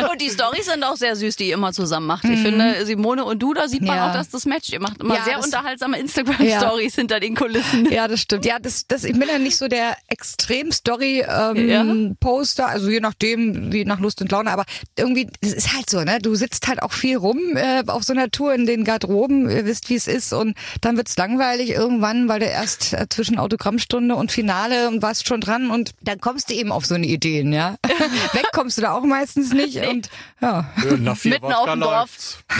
[0.11, 2.23] Und die Storys sind auch sehr süß, die ihr immer zusammen macht.
[2.25, 4.01] Ich finde, Simone und du, da sieht man Mhm.
[4.01, 4.09] Ja.
[4.09, 4.71] auch, dass das matcht.
[4.73, 7.85] Ihr macht immer Ja, sehr das- unterhaltsame Instagram-Stories hinter den Kulissen.
[7.91, 8.45] Ja, das stimmt.
[8.45, 13.71] Ja, das, das, ich bin ja nicht so der Extrem-Story-Poster, ähm, Poster, also je nachdem,
[13.71, 14.65] wie nach Lust und Laune, aber
[14.97, 16.19] irgendwie, es ist halt so, ne?
[16.21, 19.65] Du sitzt halt auch viel rum äh, auf so einer Tour in den Garderoben, ihr
[19.65, 24.15] wisst, wie es ist, und dann wird's langweilig irgendwann, weil du erst äh, zwischen Autogrammstunde
[24.15, 27.53] und Finale und warst schon dran und dann kommst du eben auf so eine Ideen,
[27.53, 27.75] ja.
[28.33, 30.09] Weg kommst du da auch meistens nicht und
[30.41, 30.65] ja.
[30.99, 32.43] Nach vier Mitten auf dem Dorf.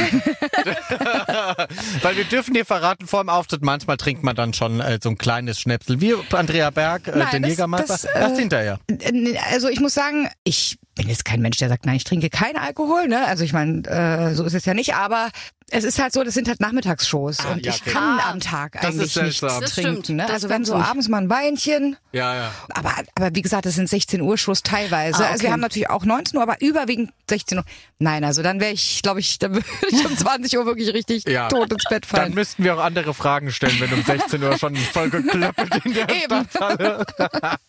[2.01, 5.09] Weil wir dürfen dir verraten, vor dem Auftritt, manchmal trinkt man dann schon äh, so
[5.09, 7.87] ein kleines Schnäpsel, wie Andrea Berg, äh, Nein, den das- Jägermeister.
[7.87, 8.79] das, äh, hinterher.
[8.89, 12.29] Äh, Also ich muss sagen, ich bin jetzt kein Mensch, der sagt, nein, ich trinke
[12.29, 13.07] keinen Alkohol.
[13.07, 13.25] Ne?
[13.27, 15.29] Also ich meine, äh, so ist es ja nicht, aber
[15.71, 17.89] es ist halt so, das sind halt Nachmittagsshows Ah, und ja, ich okay.
[17.91, 19.39] kann Ah, am Tag eigentlich nichts.
[19.39, 20.03] Das trinken.
[20.03, 20.23] stimmt, ne?
[20.23, 20.87] das Also wenn so nicht.
[20.87, 22.51] abends mal ein Weinchen, Ja, ja.
[22.69, 25.23] aber, aber wie gesagt, das sind 16 Uhr Schluss teilweise.
[25.23, 25.43] Ah, Also okay.
[25.45, 27.63] wir haben natürlich auch 19 Uhr, aber überwiegend 16 Uhr.
[27.97, 31.27] Nein, also dann wäre ich, glaube ich, dann würde ich um 20 Uhr wirklich richtig
[31.27, 31.47] Ja.
[31.47, 32.33] tot ins Bett Dann fallen.
[32.35, 36.07] müssten wir auch andere Fragen stellen, wenn um 16 Uhr schon voll geklöppelt in der
[36.23, 36.47] Eben.
[36.47, 37.05] Stadthalle.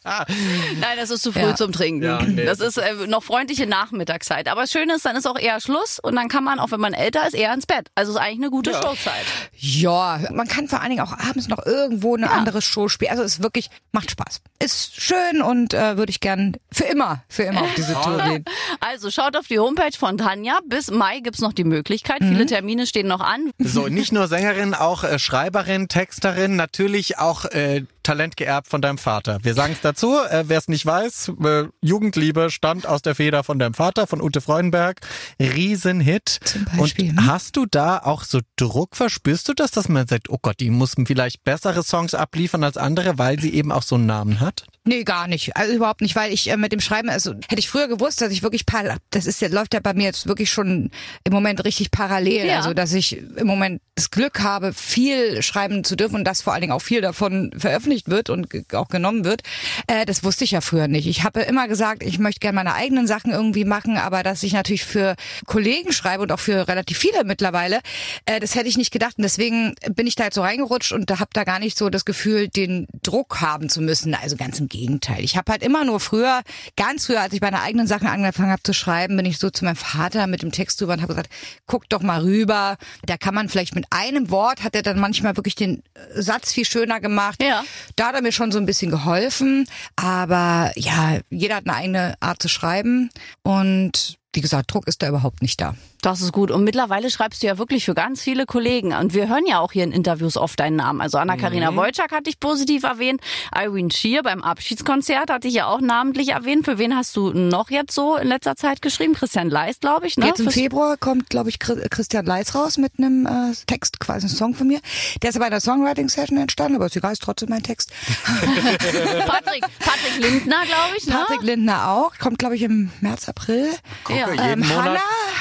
[0.04, 1.56] Nein, das ist zu früh Ja.
[1.56, 2.02] zum Trinken.
[2.04, 4.46] Ja, nee, das das ist äh, noch freundliche Nachmittagszeit.
[4.48, 6.80] Aber das Schöne ist, dann ist auch eher Schluss und dann kann man, auch wenn
[6.80, 7.88] man älter ist, eher ins Bett.
[7.94, 8.82] Also ist eigentlich eine gute Ja.
[8.82, 9.24] Showzeit.
[9.56, 13.10] Ja, man kann vor allen Dingen auch abends noch irgendwo eine andere Show spielen.
[13.10, 14.40] Also es ist wirklich, macht Spaß.
[14.58, 18.44] Ist schön und äh, würde ich gern für immer, für immer auf diese Tour gehen.
[18.80, 20.58] Also schaut auf die Homepage von Tanja.
[20.66, 22.20] Bis Mai gibt's noch die Möglichkeit.
[22.20, 22.28] Mhm.
[22.28, 23.50] Viele Termine stehen noch an.
[23.58, 28.98] So, nicht nur Sängerin, auch äh, Schreiberin, Texterin, natürlich auch äh, Talent geerbt von deinem
[28.98, 29.40] Vater.
[29.42, 33.42] Wir sagen es dazu, äh, wer es nicht weiß, äh, Jugendliebe stammt aus der Feder
[33.42, 35.00] von deinem Vater, von Ute Freudenberg.
[35.40, 36.38] Riesenhit.
[36.44, 37.26] Zum Beispiel, Und ne?
[37.26, 38.94] hast du da auch so Druck?
[38.94, 42.76] Verspürst du das, dass man sagt, oh Gott, die muss vielleicht bessere Songs abliefern als
[42.76, 44.66] andere, weil sie eben auch so einen Namen hat?
[44.86, 45.56] Nee, gar nicht.
[45.56, 48.30] Also überhaupt nicht, weil ich äh, mit dem Schreiben, also hätte ich früher gewusst, dass
[48.30, 50.92] ich wirklich par das ist ja, läuft ja bei mir jetzt wirklich schon
[51.24, 52.46] im Moment richtig parallel.
[52.46, 52.58] Ja.
[52.58, 56.52] Also dass ich im Moment das Glück habe, viel schreiben zu dürfen und dass vor
[56.52, 59.42] allen Dingen auch viel davon veröffentlicht wird und auch genommen wird.
[59.88, 61.08] Äh, das wusste ich ja früher nicht.
[61.08, 64.52] Ich habe immer gesagt, ich möchte gerne meine eigenen Sachen irgendwie machen, aber dass ich
[64.52, 67.80] natürlich für Kollegen schreibe und auch für relativ viele mittlerweile,
[68.26, 69.14] äh, das hätte ich nicht gedacht.
[69.16, 72.04] Und deswegen bin ich da jetzt so reingerutscht und habe da gar nicht so das
[72.04, 74.14] Gefühl, den Druck haben zu müssen.
[74.14, 75.24] Also ganz im Gegenteil.
[75.24, 76.42] Ich habe halt immer nur früher,
[76.76, 79.64] ganz früher, als ich meine eigenen Sachen angefangen habe zu schreiben, bin ich so zu
[79.64, 81.30] meinem Vater mit dem Text drüber und habe gesagt,
[81.66, 82.76] guck doch mal rüber.
[83.06, 86.52] Da kann man vielleicht mit einem Wort, hat er dann manchmal wirklich den äh, Satz
[86.52, 87.42] viel schöner gemacht.
[87.42, 87.64] Ja.
[87.96, 89.66] Da hat er mir schon so ein bisschen geholfen.
[89.96, 93.10] Aber ja, jeder hat eine eigene Art zu schreiben.
[93.42, 95.74] Und wie gesagt, Druck ist da überhaupt nicht da.
[96.02, 96.50] Das ist gut.
[96.50, 98.92] Und mittlerweile schreibst du ja wirklich für ganz viele Kollegen.
[98.92, 101.00] Und wir hören ja auch hier in Interviews oft deinen Namen.
[101.00, 101.76] Also Anna-Karina mhm.
[101.76, 103.20] Wojcik hatte ich positiv erwähnt.
[103.54, 106.64] Irene Shear beim Abschiedskonzert hatte ich ja auch namentlich erwähnt.
[106.64, 109.14] Für wen hast du noch jetzt so in letzter Zeit geschrieben?
[109.14, 110.16] Christian Leist, glaube ich.
[110.16, 110.26] Ne?
[110.26, 114.30] Jetzt im Februar kommt, glaube ich, Christian Leist raus mit einem äh, Text, quasi ein
[114.30, 114.80] Song von mir.
[115.22, 117.92] Der ist bei einer Songwriting-Session entstanden, aber ist egal, ist trotzdem mein Text.
[119.26, 121.06] Patrick, Patrick Lindner, glaube ich.
[121.06, 121.14] Ne?
[121.14, 122.12] Patrick Lindner auch.
[122.18, 123.70] Kommt, glaube ich, im März, April.
[124.04, 124.30] Gucke, ja.
[124.30, 124.84] jeden ähm, Monat.
[124.86, 125.00] Hanna,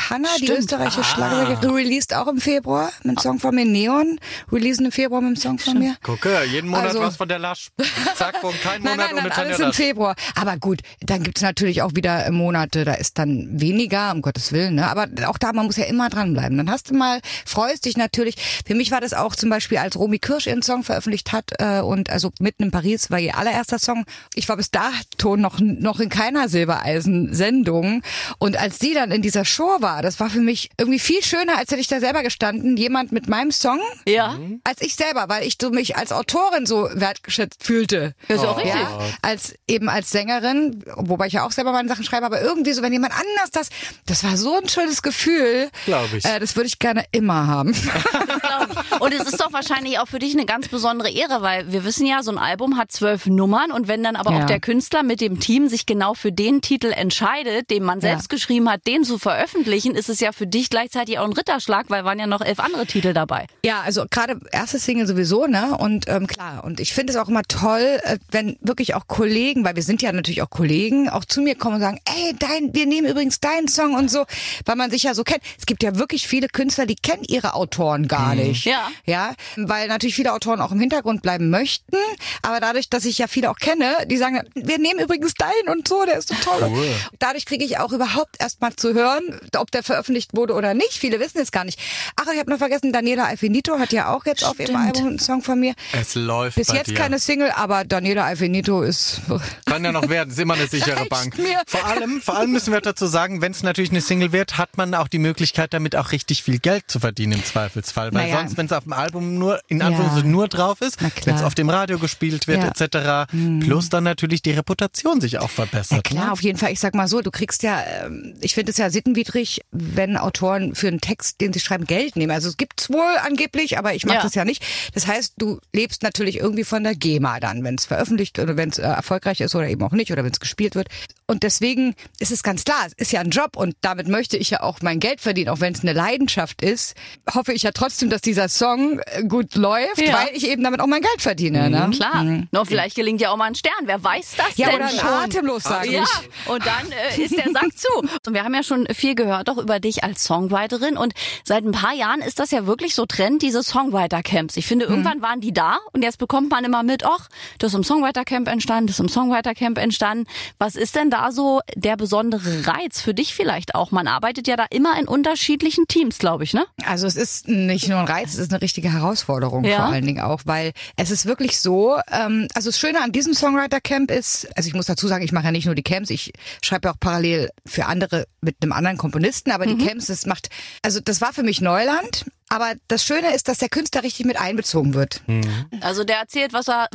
[0.09, 1.03] Hanna die österreichische ah.
[1.03, 3.65] Schlagersängerin, released auch im Februar mit einem Song von mir.
[3.65, 4.19] Neon
[4.51, 5.95] releasen im Februar mit einem Song von mir.
[6.03, 7.69] Gucke, jeden Monat also, was von der Lasch.
[8.15, 10.15] Zack, und kein Monat nein, nein, ohne Tanja alles im Februar.
[10.36, 14.75] Aber gut, dann gibt's natürlich auch wieder Monate, da ist dann weniger, um Gottes Willen.
[14.75, 14.88] Ne?
[14.88, 16.58] Aber auch da, man muss ja immer dranbleiben.
[16.58, 18.36] Dann hast du mal, freust dich natürlich.
[18.65, 21.81] Für mich war das auch zum Beispiel, als Romy Kirsch ihren Song veröffentlicht hat äh,
[21.81, 24.05] und also mitten in Paris war ihr allererster Song.
[24.34, 28.01] Ich war bis dato noch, noch in keiner Silbereisen-Sendung.
[28.39, 31.57] Und als sie dann in dieser Show war, das war für mich irgendwie viel schöner,
[31.57, 34.37] als hätte ich da selber gestanden, jemand mit meinem Song, ja.
[34.65, 38.15] als ich selber, weil ich so mich als Autorin so wertgeschätzt fühlte.
[38.27, 38.73] ist auch richtig.
[38.75, 42.73] Ja, als eben als Sängerin, wobei ich ja auch selber meine Sachen schreibe, aber irgendwie
[42.73, 43.69] so, wenn jemand anders das,
[44.05, 45.69] das war so ein schönes Gefühl.
[45.85, 46.25] Glaube ich.
[46.25, 47.69] Äh, das würde ich gerne immer haben.
[48.99, 52.05] und es ist doch wahrscheinlich auch für dich eine ganz besondere Ehre, weil wir wissen
[52.05, 54.41] ja, so ein Album hat zwölf Nummern und wenn dann aber ja.
[54.41, 58.29] auch der Künstler mit dem Team sich genau für den Titel entscheidet, den man selbst
[58.29, 58.35] ja.
[58.35, 62.05] geschrieben hat, den zu veröffentlichen, ist es ja für dich gleichzeitig auch ein Ritterschlag, weil
[62.05, 63.47] waren ja noch elf andere Titel dabei.
[63.65, 65.77] Ja, also gerade erste Single sowieso, ne?
[65.77, 69.65] Und ähm, klar, und ich finde es auch immer toll, äh, wenn wirklich auch Kollegen,
[69.65, 72.73] weil wir sind ja natürlich auch Kollegen, auch zu mir kommen und sagen, ey, dein,
[72.73, 74.25] wir nehmen übrigens deinen Song und so,
[74.65, 75.41] weil man sich ja so kennt.
[75.57, 78.41] Es gibt ja wirklich viele Künstler, die kennen ihre Autoren gar mhm.
[78.41, 78.65] nicht.
[78.65, 78.88] Ja.
[79.05, 81.97] Ja, weil natürlich viele Autoren auch im Hintergrund bleiben möchten,
[82.41, 85.88] aber dadurch, dass ich ja viele auch kenne, die sagen, wir nehmen übrigens deinen und
[85.88, 86.69] so, der ist so toll.
[86.69, 86.89] Cool.
[87.19, 90.93] Dadurch kriege ich auch überhaupt erst mal zu hören, ob der veröffentlicht wurde oder nicht.
[90.93, 91.80] Viele wissen es gar nicht.
[92.15, 94.51] Ach, ich habe noch vergessen, Daniela Alfinito hat ja auch jetzt Stimmt.
[94.51, 95.73] auf ihrem Album einen Song von mir.
[95.93, 96.95] Es läuft Bis jetzt dir.
[96.95, 99.21] keine Single, aber Daniela Alfinito ist...
[99.65, 101.38] Kann ja noch werden, ist immer eine sichere Bank.
[101.38, 101.62] Mir.
[101.67, 104.78] Vor allem, vor allem müssen wir dazu sagen, wenn es natürlich eine Single wird, hat
[104.78, 108.13] man auch die Möglichkeit, damit auch richtig viel Geld zu verdienen im Zweifelsfall.
[108.13, 108.39] Weil naja.
[108.39, 110.32] sonst, wenn es auf dem Album nur, in Anführungszeichen ja.
[110.32, 112.69] nur drauf ist, wenn es auf dem Radio gespielt wird, ja.
[112.69, 113.60] etc., hm.
[113.60, 115.97] plus dann natürlich die Reputation sich auch verbessert.
[115.97, 116.32] Ja, klar, ne?
[116.32, 116.71] auf jeden Fall.
[116.71, 120.75] Ich sag mal so, du kriegst ja, ähm, ich finde es ja sittenwidrig, wenn Autoren
[120.75, 122.31] für einen Text, den sie schreiben, Geld nehmen.
[122.31, 124.23] Also es gibt's wohl angeblich, aber ich mache ja.
[124.23, 124.63] das ja nicht.
[124.93, 128.69] Das heißt, du lebst natürlich irgendwie von der GEMA dann, wenn es veröffentlicht oder wenn
[128.69, 130.89] es äh, erfolgreich ist oder eben auch nicht oder wenn es gespielt wird.
[131.27, 134.51] Und deswegen ist es ganz klar, es ist ja ein Job und damit möchte ich
[134.51, 136.95] ja auch mein Geld verdienen, auch wenn es eine Leidenschaft ist.
[137.33, 140.13] Hoffe ich ja trotzdem, dass dieser Song äh, gut läuft, ja.
[140.13, 141.69] weil ich eben damit auch mein Geld verdiene.
[141.69, 141.87] Ne?
[141.87, 142.23] Mhm, klar.
[142.23, 142.47] Mhm.
[142.51, 143.73] No, vielleicht gelingt ja auch mal ein Stern.
[143.85, 145.07] Wer weiß das ja, denn oder schon?
[145.07, 146.03] atemlos, sage ja.
[146.03, 146.49] ich.
[146.49, 147.87] Und dann äh, ist der Sack zu.
[147.97, 151.71] Und wir haben ja schon viel gehört auch über dich als Songwriterin und seit ein
[151.71, 154.58] paar Jahren ist das ja wirklich so Trend, diese Songwriter-Camps.
[154.58, 154.91] Ich finde, mhm.
[154.91, 157.29] irgendwann waren die da und jetzt bekommt man immer mit, ach,
[157.60, 160.27] das ist im Songwriter-Camp entstanden, das ist im Songwriter-Camp entstanden.
[160.58, 163.91] Was ist denn da so der besondere Reiz für dich vielleicht auch?
[163.91, 166.65] Man arbeitet ja da immer in unterschiedlichen Teams, glaube ich, ne?
[166.86, 169.77] Also es ist nicht nur ein Reiz, es ist eine richtige Herausforderung ja.
[169.77, 173.34] vor allen Dingen auch, weil es ist wirklich so, ähm, also das Schöne an diesem
[173.34, 176.34] Songwriter-Camp ist, also ich muss dazu sagen, ich mache ja nicht nur die Camps, ich
[176.62, 179.77] schreibe ja auch parallel für andere mit einem anderen Komponisten, aber mhm.
[179.77, 180.49] die Camps, das macht,
[180.81, 182.25] also das war für mich Neuland.
[182.47, 185.21] Aber das Schöne ist, dass der Künstler richtig mit einbezogen wird.
[185.25, 185.65] Mhm.
[185.81, 186.87] Also der erzählt, was er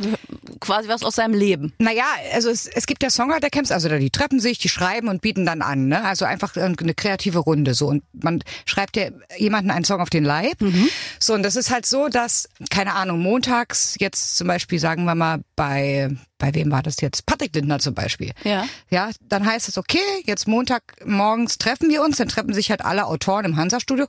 [0.61, 1.73] quasi was aus seinem Leben.
[1.77, 5.45] Naja, also es, es gibt ja Songwriter-Camps, also die treffen sich, die schreiben und bieten
[5.45, 5.87] dann an.
[5.87, 6.03] Ne?
[6.03, 7.87] Also einfach eine kreative Runde so.
[7.87, 10.61] Und man schreibt ja jemanden einen Song auf den Leib.
[10.61, 10.87] Mhm.
[11.19, 15.15] So, und das ist halt so, dass, keine Ahnung, montags jetzt zum Beispiel, sagen wir
[15.15, 17.27] mal, bei bei wem war das jetzt?
[17.27, 18.31] Patrick Lindner zum Beispiel.
[18.43, 18.65] Ja.
[18.89, 22.83] Ja, dann heißt es, okay, jetzt Montag morgens treffen wir uns, dann treffen sich halt
[22.83, 24.07] alle Autoren im Hansa-Studio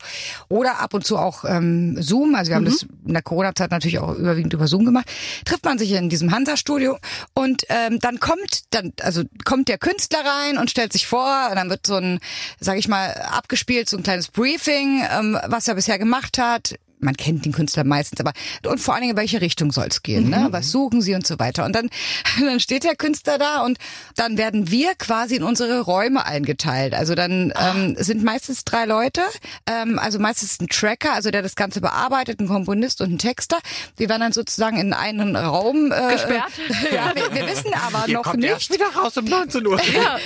[0.48, 2.34] oder ab und zu auch ähm, Zoom.
[2.34, 2.70] Also wir haben mhm.
[2.70, 5.10] das in der Corona-Zeit natürlich auch überwiegend über Zoom gemacht.
[5.44, 6.96] Trifft man sich in diesem Hansa-Studio
[7.34, 11.56] und ähm, dann kommt dann, also kommt der Künstler rein und stellt sich vor und
[11.56, 12.18] dann wird so ein,
[12.58, 17.16] sag ich mal, abgespielt, so ein kleines Briefing, ähm, was er bisher gemacht hat man
[17.16, 18.32] kennt den Künstler meistens, aber
[18.66, 20.36] und vor allen Dingen, in welche Richtung soll es gehen, ne?
[20.36, 20.42] mhm.
[20.44, 20.52] ne?
[20.52, 21.64] Was suchen sie und so weiter.
[21.64, 21.90] Und dann,
[22.40, 23.78] dann steht der Künstler da und
[24.16, 26.94] dann werden wir quasi in unsere Räume eingeteilt.
[26.94, 27.74] Also dann ah.
[27.74, 29.22] ähm, sind meistens drei Leute,
[29.66, 33.58] ähm, also meistens ein Tracker, also der das Ganze bearbeitet, ein Komponist und ein Texter.
[33.96, 36.52] Wir werden dann sozusagen in einen Raum äh, gesperrt.
[36.92, 38.72] ja, wir, wir wissen aber Ihr noch nicht.
[38.72, 39.80] Wieder raus um 19 Uhr.
[39.92, 40.18] ja,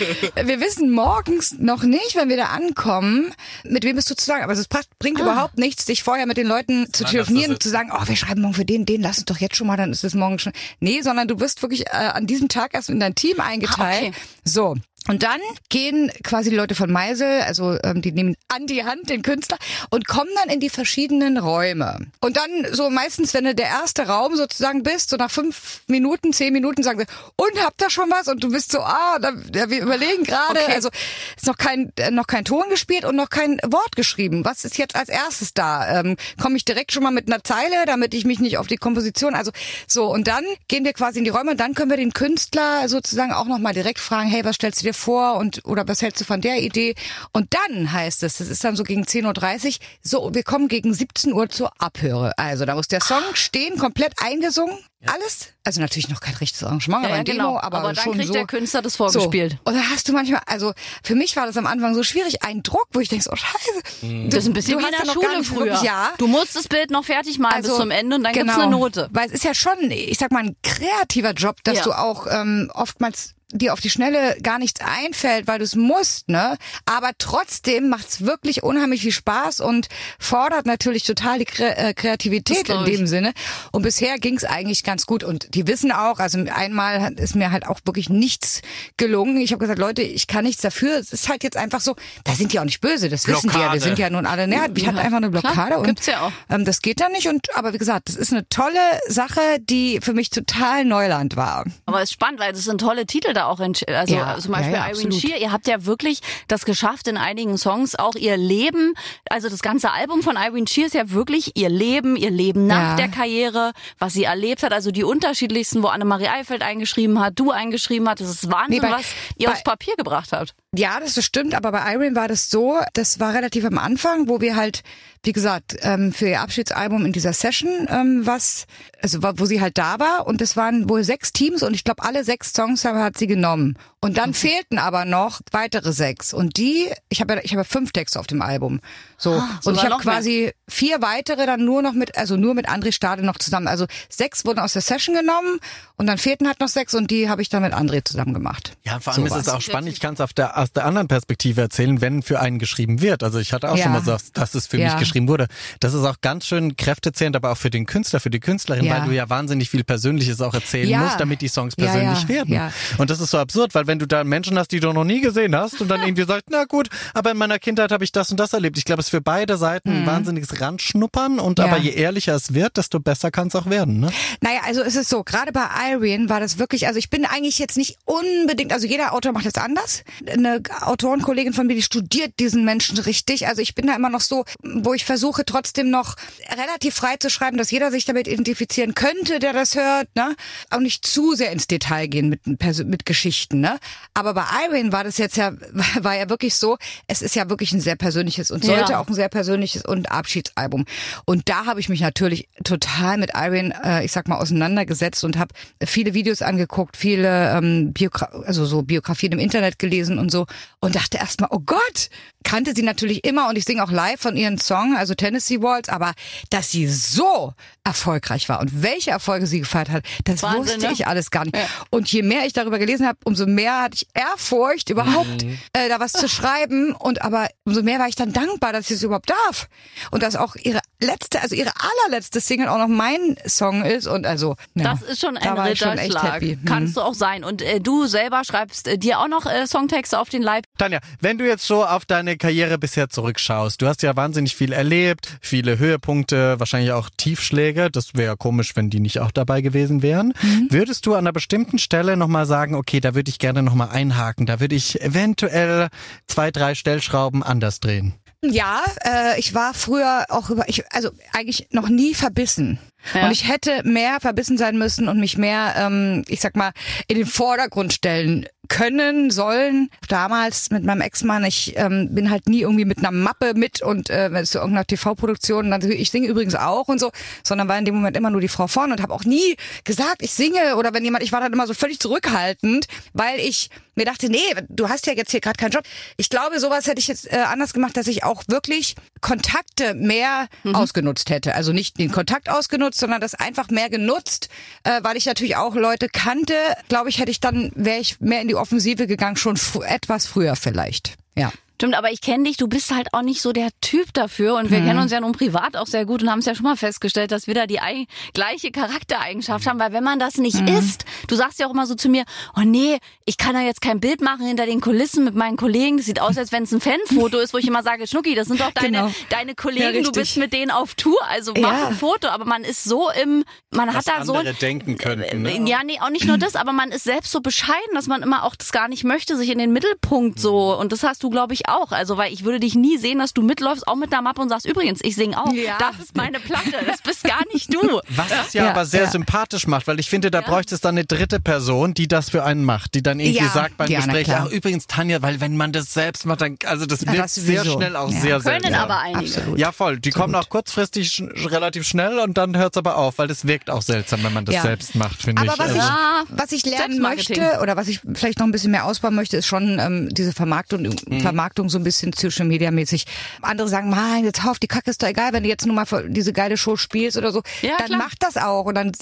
[0.47, 3.33] wir wissen morgens noch nicht, wenn wir da ankommen,
[3.65, 4.45] mit wem bist du zu sagen.
[4.45, 4.67] Aber es
[4.99, 5.23] bringt ah.
[5.23, 8.17] überhaupt nichts, sich vorher mit den Leuten Leuten zu telefonieren und zu sagen, oh, wir
[8.17, 10.39] schreiben morgen für den, den, lass uns doch jetzt schon mal, dann ist es morgen
[10.39, 10.53] schon.
[10.81, 14.05] Nee, sondern du wirst wirklich äh, an diesem Tag erst in dein Team eingeteilt.
[14.05, 14.13] Ah, okay.
[14.45, 14.77] So.
[15.09, 19.09] Und dann gehen quasi die Leute von Meisel, also ähm, die nehmen an die Hand
[19.11, 19.59] den Künstler
[19.91, 21.99] und kommen dann in die verschiedenen Räume.
[22.21, 26.33] Und dann so meistens, wenn du der erste Raum sozusagen bist, so nach fünf Minuten,
[26.33, 28.29] zehn Minuten sagen sie, und habt ihr schon was?
[28.29, 30.73] Und du bist so, ah, da, ja, wir überlegen gerade, Okay.
[30.73, 30.89] also
[31.37, 34.45] ist noch kein äh, noch kein Ton gespielt und noch kein Wort geschrieben.
[34.45, 36.01] Was ist jetzt als erstes da?
[36.01, 38.77] Ähm, Komme ich direkt schon mal mit einer Zeile, damit ich mich nicht auf die
[38.77, 39.51] Komposition, also
[39.87, 42.89] so und dann gehen wir quasi in die Räume und dann können wir den Künstler
[42.89, 46.03] sozusagen auch noch mal direkt fragen, hey, was stellst du dir vor und oder was
[46.03, 46.95] hältst du von der Idee?
[47.33, 50.93] Und dann heißt es, das ist dann so gegen 10:30 Uhr, so wir kommen gegen
[50.95, 52.33] 17 Uhr zur Abhöre.
[52.39, 55.49] Also da muss der Song stehen, komplett eingesungen, alles.
[55.65, 57.59] Also natürlich noch kein richtiges Arrangement, Ja, aber ja, Demo, genau.
[57.59, 58.33] aber, aber dann schon kriegt so.
[58.33, 59.09] der Künstler das So.
[59.09, 59.59] vorgespielt.
[59.65, 60.73] Und da hast du manchmal, also
[61.05, 64.29] für mich war das am Anfang so schwierig, ein Druck, wo ich denke, oh scheiße.
[64.31, 65.65] Das ist ein bisschen du wie in ja der Schule früher.
[65.67, 66.11] Wirklich, ja.
[66.19, 68.71] Du musst das Bild noch fertig malen bis zum Ende und dann genau, gibt's eine
[68.71, 69.09] Note.
[69.13, 71.85] Weil es ist ja schon, ich sag mal, ein kreativer Job, dass Ja.
[71.85, 76.29] du auch ähm, oftmals dir auf die Schnelle gar nichts einfällt, weil du es musst,
[76.29, 76.57] ne?
[76.85, 82.69] Aber trotzdem macht's wirklich unheimlich viel Spaß und fordert natürlich total die Kre äh, Kreativität
[82.69, 83.33] in dem Sinne.
[83.71, 85.23] Und bisher ging's eigentlich ganz gut.
[85.23, 88.63] Und die wissen auch, also einmal hat- ist mir halt auch wirklich nichts
[88.97, 89.37] gelungen.
[89.39, 90.97] Ich habe gesagt, Leute, ich kann nichts dafür.
[90.99, 93.55] Es ist halt jetzt einfach so, da sind die auch nicht böse, das wissen die
[93.55, 93.67] ja.
[93.67, 93.81] Wir Blockade.
[93.81, 94.67] sind ja nun alle, ne?
[94.75, 96.33] Ich hatte einfach eine Klar, Blockade und gibt's ja auch.
[96.51, 97.29] ähm, das geht dann nicht.
[97.29, 101.65] Und aber wie gesagt, das ist eine tolle Sache, die für mich total Neuland war.
[101.87, 103.61] Aber es ist spannend, weil das sind tolle Titel da auch.
[103.61, 105.13] ent- Also Ja, zum Beispiel ja, ja, Irene.
[105.13, 105.39] Shear.
[105.39, 108.95] Ihr habt ja wirklich das geschafft in einigen Songs auch ihr Leben.
[109.31, 112.91] Also das ganze Album von Irene Shear ist ja wirklich ihr Leben, ihr Leben nach
[112.91, 112.97] Ja.
[112.97, 114.73] der Karriere, was sie erlebt hat.
[114.73, 118.21] Also die unterschiedlichsten, wo Annemarie Eifeld eingeschrieben hat, du eingeschrieben hast.
[118.21, 119.05] Das ist Wahnsinn, Nee, bei- was
[119.37, 120.55] ihr bei- aufs Papier gebracht habt.
[120.75, 124.41] Ja, das stimmt, aber bei Irene war das so, das war relativ am Anfang, wo
[124.41, 124.83] wir halt,
[125.27, 128.67] wie gesagt, ähm, für ihr Abschiedsalbum in dieser Session, ähm, was,
[129.03, 132.05] also wo sie halt da war und das waren wohl sechs Teams und ich glaube
[132.05, 133.77] alle sechs Songs hat sie genommen.
[134.07, 134.15] Und Mhm.
[134.15, 137.91] dann fehlten aber noch weitere sechs und die, ich habe ja, ich habe ja fünf
[137.91, 138.81] Texte auf dem Album,
[139.19, 140.15] so und Ah, sogar ich habe noch mehr.
[140.15, 143.67] quasi vier weitere dann nur noch mit, also nur mit André Stade noch zusammen.
[143.67, 145.59] Also sechs wurden aus der Session genommen
[145.97, 148.77] und dann fehlten halt noch sechs und die habe ich dann mit André zusammen gemacht.
[148.85, 149.91] Ja, vor allem So ist es auch spannend.
[149.93, 153.23] Ich kann es auf der, aus der anderen Perspektive erzählen, wenn für einen geschrieben wird.
[153.25, 153.85] Also ich hatte auch Ja.
[153.85, 154.91] schon mal so, dass es für Ja.
[154.91, 155.47] mich geschrieben wurde.
[155.81, 158.99] Das ist auch ganz schön kräftezehrend, aber auch für den Künstler, für die Künstlerin, Ja.
[159.01, 160.99] weil du ja wahnsinnig viel Persönliches auch erzählen Ja.
[161.01, 162.53] musst, damit die Songs Ja, persönlich ja, werden.
[162.55, 162.71] ja.
[162.99, 165.21] Und das ist so absurd, weil wenn du da Menschen hast, die du noch nie
[165.21, 168.31] gesehen hast und dann irgendwie sagst, na gut, aber in meiner Kindheit habe ich das
[168.31, 168.79] und das erlebt.
[168.79, 171.65] Ich glaube, es ist für beide Seiten ein wahnsinniges Ranschnuppern und Mhm.
[171.65, 171.71] Ja.
[171.73, 173.99] aber je ehrlicher es wird, desto besser kann es auch werden.
[174.01, 174.11] Ne?
[174.43, 177.59] Naja, also es ist so, gerade bei Irene war das wirklich, also ich bin eigentlich
[177.59, 180.05] jetzt nicht unbedingt, also jeder Autor macht das anders.
[180.31, 183.47] Eine Autorenkollegin von mir, die studiert diesen Menschen richtig.
[183.49, 186.17] Also ich bin da immer noch so, wo ich versuche trotzdem noch
[186.51, 190.35] relativ frei zu schreiben, dass jeder sich damit identifizieren könnte, der das hört, ne?
[190.71, 192.41] Auch nicht zu sehr ins Detail gehen mit,
[192.87, 193.79] mit Geschichten, ne?
[194.15, 195.53] Aber bei Irene war das jetzt ja,
[196.01, 199.01] war ja wirklich so, es ist ja wirklich ein sehr persönliches und sollte Ja.
[199.01, 200.85] auch ein sehr persönliches und Abschiedsalbum.
[201.25, 205.37] Und da habe ich mich natürlich total mit Irene, äh, ich sag mal, auseinandergesetzt und
[205.39, 210.47] habe viele Videos angeguckt, viele ähm, Biogra also so Biografien im Internet gelesen und so
[210.81, 212.09] und dachte erstmal, oh Gott,
[212.47, 215.89] kannte sie natürlich immer und ich singe auch live von ihren Song, also Tennessee Waltz,
[215.89, 216.15] aber
[216.49, 220.93] dass sie so erfolgreich war und welche Erfolge sie gefeiert hat, das Wahnsinn, wusste ne?
[220.93, 221.57] ich alles gar nicht.
[221.91, 225.99] Und je mehr ich darüber gelesen habe, umso mehr hatte ich Ehrfurcht, überhaupt äh, da
[225.99, 226.95] was zu schreiben.
[226.95, 229.69] Und aber umso mehr war ich dann dankbar, dass ich es überhaupt darf.
[230.13, 234.07] Und dass auch ihre letzte, also ihre allerletzte Single auch noch mein Song ist.
[234.07, 236.35] Und also, ja, Das ist schon da ein echt Ritterschlag.
[236.35, 236.55] happy.
[236.55, 236.65] Hm.
[236.65, 237.45] Kannst du auch sein.
[237.45, 240.65] Und äh, du selber schreibst äh, dir auch noch äh, Songtexte auf den Leib.
[240.79, 244.73] Tanja, wenn du jetzt so auf deine Karriere bisher zurückschaust, du hast ja wahnsinnig viel
[244.73, 247.91] erlebt, viele Höhepunkte, wahrscheinlich auch Tiefschläge.
[247.91, 250.33] Das wäre ja komisch, wenn die nicht auch dabei gewesen wären.
[250.43, 250.69] Mhm.
[250.71, 254.47] Würdest du an einer bestimmten Stelle nochmal sagen, okay, da würde ich gerne nochmal einhaken,
[254.47, 255.89] da würde ich eventuell
[256.27, 258.15] zwei, drei Stellschrauben anders drehen?
[258.43, 262.79] Ja, äh, ich war früher auch über, ich, also eigentlich noch nie verbissen.
[263.15, 263.27] Ja.
[263.27, 266.73] Und ich hätte mehr verbissen sein müssen und mich mehr, ähm, ich sag mal,
[267.09, 269.91] in den Vordergrund stellen können, sollen.
[270.09, 274.11] Damals mit meinem Ex-Mann, ich ähm, bin halt nie irgendwie mit einer Mappe mit und
[274.11, 277.11] äh, zu irgendeiner TV-Produktion, dann ich singe übrigens auch und so,
[277.43, 280.23] sondern war in dem Moment immer nur die Frau vorne und habe auch nie gesagt,
[280.23, 284.05] ich singe oder wenn jemand, ich war dann immer so völlig zurückhaltend, weil ich mir
[284.05, 285.83] dachte, nee, du hast ja jetzt hier gerade keinen Job.
[286.19, 290.49] Ich glaube, sowas hätte ich jetzt äh, anders gemacht, dass ich auch wirklich Kontakte mehr
[290.75, 291.55] ausgenutzt hätte.
[291.55, 294.51] Also nicht den Kontakt ausgenutzt, sondern das einfach mehr genutzt,
[294.85, 296.55] äh, weil ich natürlich auch Leute kannte.
[296.89, 300.57] Glaube ich, hätte ich dann, wäre ich mehr in die Offensive gegangen, schon etwas früher
[300.57, 301.17] vielleicht.
[301.37, 301.53] Ja.
[301.77, 304.71] Stimmt, aber ich kenne dich, du bist halt auch nicht so der Typ dafür und
[304.71, 306.77] wir kennen uns ja nun privat auch sehr gut und haben es ja schon mal
[306.77, 311.05] festgestellt, dass wir da die ei gleiche Charaktereigenschaft haben, weil wenn man das nicht ist,
[311.29, 312.25] du sagst ja auch immer so zu mir,
[312.57, 315.99] oh nee, ich kann da jetzt kein Bild machen hinter den Kulissen mit meinen Kollegen,
[315.99, 318.49] das sieht aus, als wenn es ein Fanfoto ist, wo ich immer sage, Schnucki, das
[318.49, 319.13] sind doch deine, Genau.
[319.29, 320.13] deine Ja, Kollegen, du richtig.
[320.15, 321.89] bist mit denen auf Tour, also mach Ja.
[321.89, 325.43] ein Foto, aber man ist so im, man Was hat da so denken könnten.
[325.43, 325.61] Ne?
[325.69, 328.45] ja, nee, auch nicht nur das, aber man ist selbst so bescheiden, dass man immer
[328.45, 330.75] auch das gar nicht möchte, sich in den Mittelpunkt so.
[330.79, 331.93] Und das hast du, glaube ich, auch.
[331.93, 334.49] Also, weil ich würde dich nie sehen, dass du mitläufst, auch mit einer Mappe und
[334.49, 335.53] sagst, übrigens, ich singe auch.
[335.53, 335.79] Ja.
[335.79, 336.73] Das ist meine Platte.
[336.87, 338.01] Das bist gar nicht du.
[338.11, 339.11] Was es ja, Ja, aber sehr ja.
[339.11, 342.45] sympathisch macht, weil ich finde, da bräuchte es dann eine dritte Person, die das für
[342.45, 345.57] einen macht, die dann irgendwie Ja, sagt beim ja, Gespräch, ach übrigens Tanja, weil wenn
[345.57, 348.21] man das selbst macht, dann, also das Ja, wirkt das sehr schnell auch Ja.
[348.21, 348.83] sehr Können seltsam.
[348.83, 349.19] aber einige.
[349.39, 349.59] Absolut.
[349.59, 349.99] Ja, voll.
[349.99, 353.47] Die kommen auch kurzfristig sch relativ schnell und dann hört es aber auf, weil das
[353.47, 354.63] wirkt auch seltsam, wenn man das Ja.
[354.63, 355.59] selbst macht, finde Aber ich.
[355.59, 356.23] was, Also- Ja.
[356.31, 359.37] ich, was ich lernen möchte oder was ich vielleicht noch ein bisschen mehr ausbauen möchte,
[359.37, 361.21] ist schon ähm, diese Vermarktung, Mhm.
[361.21, 363.05] Vermarktung so ein bisschen Social Media mäßig.
[363.43, 365.75] Andere sagen, mein, jetzt hör auf, die Kacke ist doch egal, wenn du jetzt nur
[365.75, 367.43] mal diese geile Show spielst oder so.
[367.63, 367.99] Ja, dann klar.
[367.99, 368.93] mach das auch und dann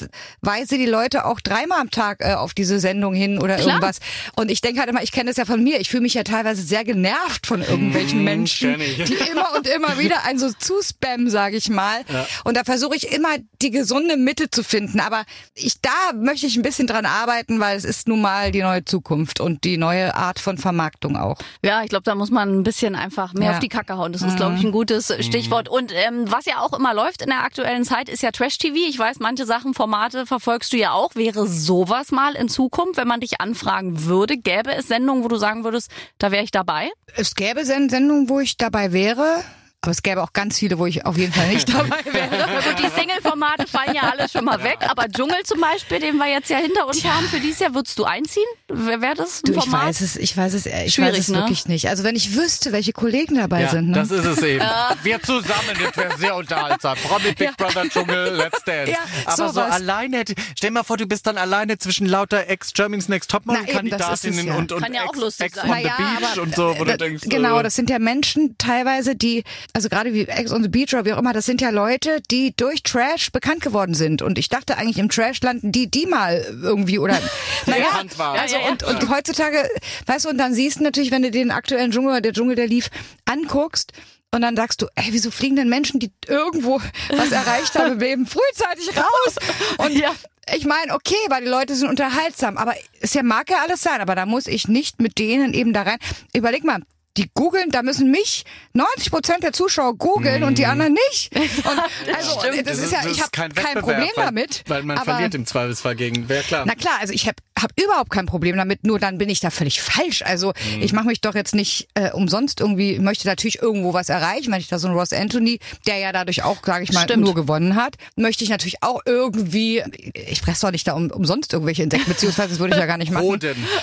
[0.41, 3.69] weise die Leute auch dreimal am Tag äh, auf diese Sendung hin oder Klar.
[3.69, 3.99] irgendwas.
[4.37, 6.23] Und ich denke halt immer, ich kenne das ja von mir, ich fühle mich ja
[6.25, 9.05] teilweise sehr genervt von irgendwelchen Menschen, kenn ich.
[9.05, 12.01] die immer und immer wieder einen so zuspammen, sage ich mal.
[12.45, 15.01] Und da versuche ich immer die gesunde Mitte zu finden.
[15.01, 18.63] Aber ich da möchte ich ein bisschen dran arbeiten, weil es ist nun mal die
[18.63, 21.39] neue Zukunft und die neue Art von Vermarktung auch.
[21.63, 23.53] Ja, ich glaube, da muss man ein bisschen einfach mehr Ja.
[23.55, 24.13] auf die Kacke hauen.
[24.13, 25.69] Das ist, glaube ich, ein gutes Stichwort.
[25.69, 28.75] Und ähm, was ja auch immer läuft in der aktuellen Zeit, ist ja Trash-TV.
[28.89, 31.15] Ich weiß, manche Sachen, Formate verfolgst du ja auch.
[31.15, 35.37] Wäre sowas mal in Zukunft, wenn man dich anfragen würde, gäbe es Sendungen, wo du
[35.37, 36.91] sagen würdest, da wäre ich dabei?
[37.17, 39.43] Es gäbe Sen- Sendungen, wo ich dabei wäre.
[39.85, 42.31] Aber es gäbe auch ganz viele, wo ich auf jeden Fall nicht dabei wäre.
[42.31, 44.79] Gut, die Single-Formate fallen ja alle schon mal weg.
[44.89, 47.99] Aber Dschungel zum Beispiel, den wir jetzt ja hinter uns haben, für dieses Jahr würdest
[47.99, 48.47] du einziehen?
[48.69, 49.89] Wäre wär das ein Du, ich Format?
[49.89, 51.37] weiß es, ich weiß es, ich Schwierig, weiß es ne?
[51.39, 51.89] wirklich nicht.
[51.89, 53.95] Also wenn ich wüsste, welche Kollegen dabei ja, sind, ne?
[53.95, 54.65] das ist es eben.
[55.03, 56.97] Wir zusammen, das wäre sehr unterhaltsam.
[56.97, 58.91] Promi Big Brother Dschungel, Let's Dance.
[58.91, 59.71] Ja, Aber so sowas.
[59.71, 60.25] alleine,
[60.57, 64.55] stell mal vor, du bist dann alleine zwischen lauter Ex-Germany's Next Topmodel-Kandidatinnen ja.
[64.55, 66.85] und, und Kann ja auch Ex, Ex on the ja, Beach aber, und so, wo
[66.85, 70.53] äh, du denkst, genau, äh, das sind ja Menschen teilweise, die, also gerade wie Ex
[70.53, 73.61] on the Beach oder wie auch immer, das sind ja Leute, die durch Trash bekannt
[73.61, 74.23] geworden sind.
[74.23, 77.19] Und ich dachte eigentlich im Trash landen die, die mal irgendwie oder,
[77.67, 78.39] naja, bekannt waren.
[78.39, 79.69] also und, und heutzutage,
[80.07, 82.55] weißt du, und dann siehst du natürlich, wenn du den aktuellen Dschungel oder der Dschungel,
[82.55, 82.89] der lief,
[83.25, 83.93] anguckst,
[84.31, 86.81] und dann sagst du, ey, wieso fliegen denn Menschen, die irgendwo
[87.17, 89.37] was erreicht haben im Leben, frühzeitig raus?
[89.79, 90.11] Und Ja.
[90.57, 94.01] ich meine, okay, weil die Leute sind unterhaltsam, aber es ja mag ja alles sein,
[94.01, 95.99] aber da muss ich nicht mit denen eben da rein.
[96.33, 96.81] Überleg mal,
[97.17, 101.31] die googeln, da müssen mich 90 Prozent der Zuschauer googeln und die anderen nicht.
[101.65, 102.67] Und also stimmt.
[102.67, 104.65] das ist ja, ich habe kein, Wettbewerb, Problem weil, damit.
[104.67, 106.65] Weil man aber, verliert im Zweifelsfall gegen, wer klar.
[106.67, 109.51] Na klar, also ich habe hab überhaupt kein Problem damit, nur dann bin ich da
[109.51, 110.23] völlig falsch.
[110.23, 110.83] Also Mhm.
[110.83, 114.61] ich mache mich doch jetzt nicht äh, umsonst irgendwie, möchte natürlich irgendwo was erreichen, wenn
[114.61, 117.25] ich da so einen Ross Anthony, der ja dadurch auch, sage ich mal, Stimmt.
[117.25, 119.83] nur gewonnen hat, möchte ich natürlich auch irgendwie,
[120.15, 122.99] ich fresse doch nicht da um, umsonst irgendwelche Insekten, beziehungsweise das würde ich ja gar
[122.99, 123.25] nicht machen.
[123.25, 123.57] Hoden.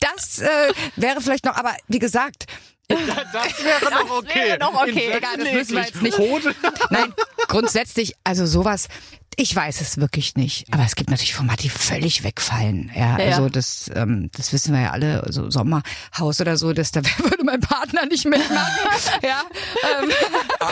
[0.00, 0.46] Das äh,
[0.96, 2.37] wäre vielleicht noch, aber wie gesagt,
[2.88, 4.34] Das wäre noch okay.
[4.34, 5.12] wäre noch okay.
[5.12, 6.18] Egal, das müssen wir jetzt nicht.
[6.90, 7.12] Nein,
[7.46, 8.88] grundsätzlich, also sowas,
[9.40, 10.66] ich weiß es wirklich nicht.
[10.72, 12.90] Aber es gibt natürlich Formate, die völlig wegfallen.
[12.94, 13.26] Ja, Ja, ja.
[13.36, 17.44] also das, ähm, das wissen wir ja alle, so Sommerhaus oder so, das, da würde
[17.44, 18.72] mein Partner nicht mitmachen.
[19.22, 19.42] ja,
[20.02, 20.10] ähm,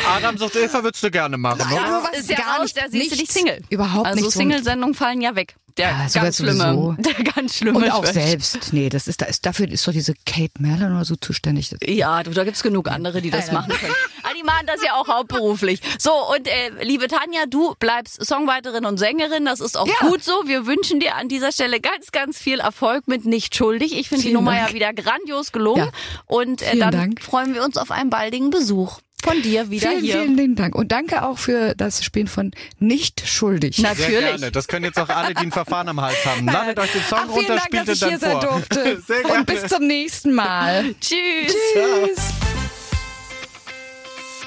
[0.09, 2.01] Adam sucht Eva würdest du gerne machen, oder?
[2.01, 3.63] sowas ist ja gar raus, nicht, der siehst du nicht Single.
[3.71, 4.33] Überhaupt also nicht.
[4.33, 5.55] Single-Sendungen fallen ja weg.
[5.77, 8.15] Der Ja, sowas ganz schlimme, der ganz schlimme Und auch Trash.
[8.15, 8.73] selbst.
[8.73, 11.71] Nee, das ist, da ist, dafür ist doch diese Kate Merlin oder so zuständig.
[11.87, 13.95] Ja, du, da gibt's genug andere, die das Nein, machen können.
[14.23, 15.81] Aber die machen das ja auch hauptberuflich.
[15.99, 18.25] So, und äh, liebe Tanja, du bleibst
[18.57, 19.45] Songwriterin und Sängerin.
[19.45, 20.09] Das ist auch Ja.
[20.09, 20.33] gut so.
[20.47, 23.97] Wir wünschen dir an dieser Stelle ganz, ganz viel Erfolg mit Nicht Schuldig.
[23.99, 24.69] Ich finde die Nummer Dank.
[24.71, 25.87] ja wieder grandios gelungen.
[25.87, 25.91] Ja.
[26.27, 27.23] Und äh, dann Dank.
[27.23, 30.21] freuen wir uns auf einen baldigen Besuch von dir wieder Vielen, hier.
[30.23, 30.75] vielen lieben Dank.
[30.75, 33.77] Und danke auch für das Spielen von Nicht schuldig.
[33.77, 34.19] Sehr Natürlich.
[34.21, 34.53] gerne.
[34.53, 36.47] Das können jetzt auch alle, die ein Verfahren am Hals haben.
[36.53, 38.41] Ladet euch den Song Ach, vielen runter, Dank, spielt dass ich dann hier sein vor.
[38.41, 39.03] durfte.
[39.07, 39.39] Sehr gerne.
[39.41, 40.95] Und bis zum nächsten Mal.
[41.01, 41.55] Tschüss.
[41.73, 42.56] Tschüss.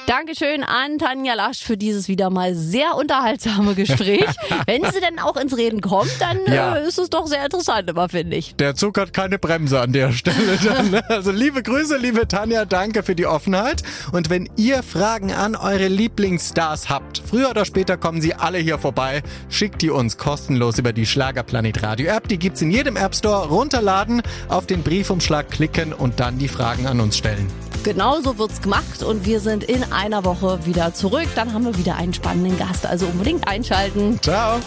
[0.09, 4.25] Dankeschön an Tanja Lasch für dieses wieder mal sehr unterhaltsame Gespräch.
[4.65, 6.77] Wenn sie denn auch ins Reden kommt, dann Ja.
[6.77, 8.55] äh, ist es doch sehr interessant immer, finde ich.
[8.55, 10.57] Der Zug hat keine Bremse an der Stelle.
[10.65, 11.07] Dann, ne?
[11.11, 13.83] also liebe Grüße, liebe Tanja, danke für die Offenheit.
[14.11, 18.79] Und wenn ihr Fragen an eure Lieblingsstars habt, früher oder später kommen sie alle hier
[18.79, 19.21] vorbei.
[19.49, 22.27] Schickt die uns kostenlos über die Schlagerplanet Radio App.
[22.29, 23.47] Die gibt's in jedem App Store.
[23.47, 27.45] Runterladen, auf den Briefumschlag klicken und dann die Fragen an uns stellen.
[27.83, 31.27] Genau so wird's gemacht und wir sind in einer Woche wieder zurück.
[31.35, 32.85] Dann haben wir wieder einen spannenden Gast.
[32.85, 34.19] Also unbedingt einschalten.
[34.21, 34.59] Ciao.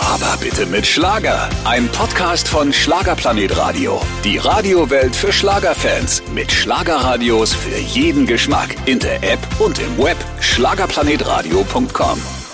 [0.00, 1.48] Aber bitte mit Schlager.
[1.64, 4.00] Ein Podcast von Schlagerplanet Radio.
[4.24, 6.22] Die Radiowelt für Schlagerfans.
[6.32, 8.74] Mit Schlagerradios für jeden Geschmack.
[8.86, 10.16] In der App und im Web.
[10.40, 12.45] Schlagerplanetradio.com.